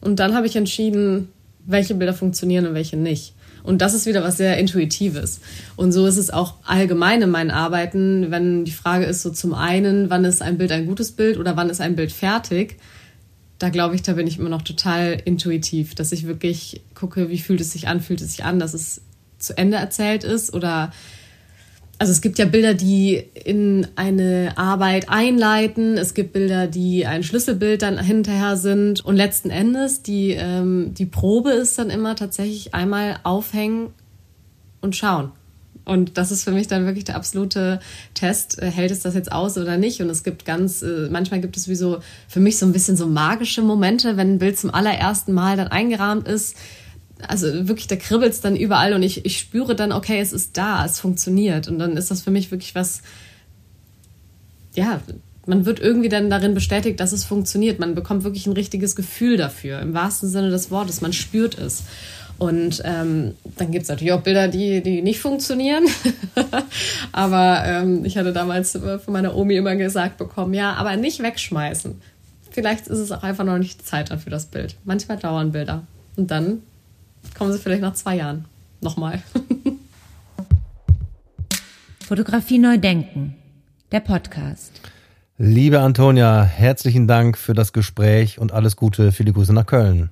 [0.00, 1.28] Und dann habe ich entschieden,
[1.64, 3.34] welche Bilder funktionieren und welche nicht.
[3.62, 5.40] Und das ist wieder was sehr Intuitives.
[5.76, 9.52] Und so ist es auch allgemein in meinen Arbeiten, wenn die Frage ist so zum
[9.52, 12.76] einen, wann ist ein Bild ein gutes Bild oder wann ist ein Bild fertig?
[13.58, 17.38] Da glaube ich, da bin ich immer noch total intuitiv, dass ich wirklich gucke, wie
[17.38, 19.02] fühlt es sich an, fühlt es sich an, dass es
[19.38, 20.92] zu Ende erzählt ist oder
[21.98, 25.98] also es gibt ja Bilder, die in eine Arbeit einleiten.
[25.98, 29.04] Es gibt Bilder, die ein Schlüsselbild dann hinterher sind.
[29.04, 33.88] Und letzten Endes, die, ähm, die Probe ist dann immer tatsächlich einmal aufhängen
[34.80, 35.32] und schauen.
[35.84, 37.80] Und das ist für mich dann wirklich der absolute
[38.14, 40.00] Test, äh, hält es das jetzt aus oder nicht?
[40.00, 42.96] Und es gibt ganz, äh, manchmal gibt es wie so, für mich so ein bisschen
[42.96, 46.56] so magische Momente, wenn ein Bild zum allerersten Mal dann eingerahmt ist.
[47.26, 50.56] Also wirklich, da kribbelt es dann überall und ich, ich spüre dann, okay, es ist
[50.56, 51.68] da, es funktioniert.
[51.68, 53.02] Und dann ist das für mich wirklich was,
[54.74, 55.00] ja,
[55.46, 57.80] man wird irgendwie dann darin bestätigt, dass es funktioniert.
[57.80, 61.00] Man bekommt wirklich ein richtiges Gefühl dafür, im wahrsten Sinne des Wortes.
[61.00, 61.84] Man spürt es.
[62.36, 65.86] Und ähm, dann gibt es natürlich auch Bilder, die, die nicht funktionieren.
[67.12, 72.00] aber ähm, ich hatte damals von meiner Omi immer gesagt bekommen, ja, aber nicht wegschmeißen.
[72.50, 74.76] Vielleicht ist es auch einfach noch nicht Zeit dann für das Bild.
[74.84, 75.82] Manchmal dauern Bilder.
[76.16, 76.62] Und dann
[77.36, 78.44] kommen sie vielleicht nach zwei Jahren
[78.80, 79.22] nochmal.
[82.06, 83.34] Fotografie neu denken.
[83.92, 84.80] Der Podcast.
[85.36, 90.10] Liebe Antonia, herzlichen Dank für das Gespräch und alles Gute für die Grüße nach Köln.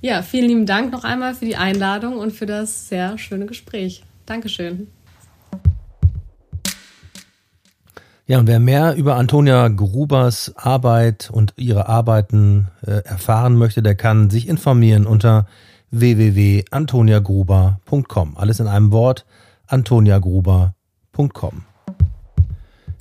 [0.00, 4.04] Ja, vielen lieben Dank noch einmal für die Einladung und für das sehr schöne Gespräch.
[4.26, 4.88] Dankeschön.
[8.26, 13.96] Ja, und wer mehr über Antonia Grubers Arbeit und ihre Arbeiten äh, erfahren möchte, der
[13.96, 15.46] kann sich informieren unter
[15.90, 18.36] www.antoniagruber.com.
[18.36, 19.24] Alles in einem Wort,
[19.66, 21.62] antoniagruber.com.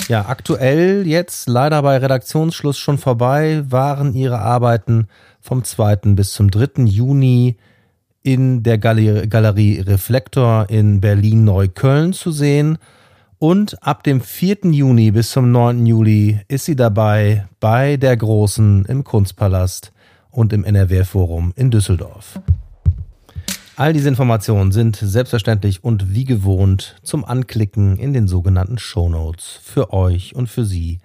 [0.08, 5.08] Ja, aktuell jetzt leider bei Redaktionsschluss schon vorbei waren ihre Arbeiten
[5.40, 5.98] vom 2.
[6.16, 6.86] bis zum 3.
[6.86, 7.58] Juni
[8.24, 12.80] in der Galerie Reflektor in Berlin-Neukölln zu sehen.
[13.38, 14.72] Und ab dem 4.
[14.72, 15.86] Juni bis zum 9.
[15.86, 19.94] Juli ist sie dabei bei der Großen im Kunstpalast
[20.32, 22.40] und im NRW-Forum in Düsseldorf.
[23.80, 29.58] All diese Informationen sind selbstverständlich und wie gewohnt zum Anklicken in den sogenannten Show Notes
[29.64, 31.00] für euch und für Sie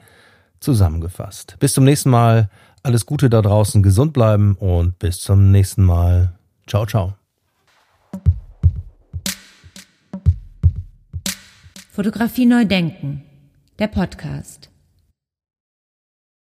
[0.58, 1.54] zusammengefasst.
[1.60, 2.50] Bis zum nächsten Mal.
[2.82, 6.34] Alles Gute da draußen, gesund bleiben und bis zum nächsten Mal.
[6.66, 7.14] Ciao, ciao.
[11.92, 13.22] Fotografie neu denken.
[13.78, 14.73] Der Podcast.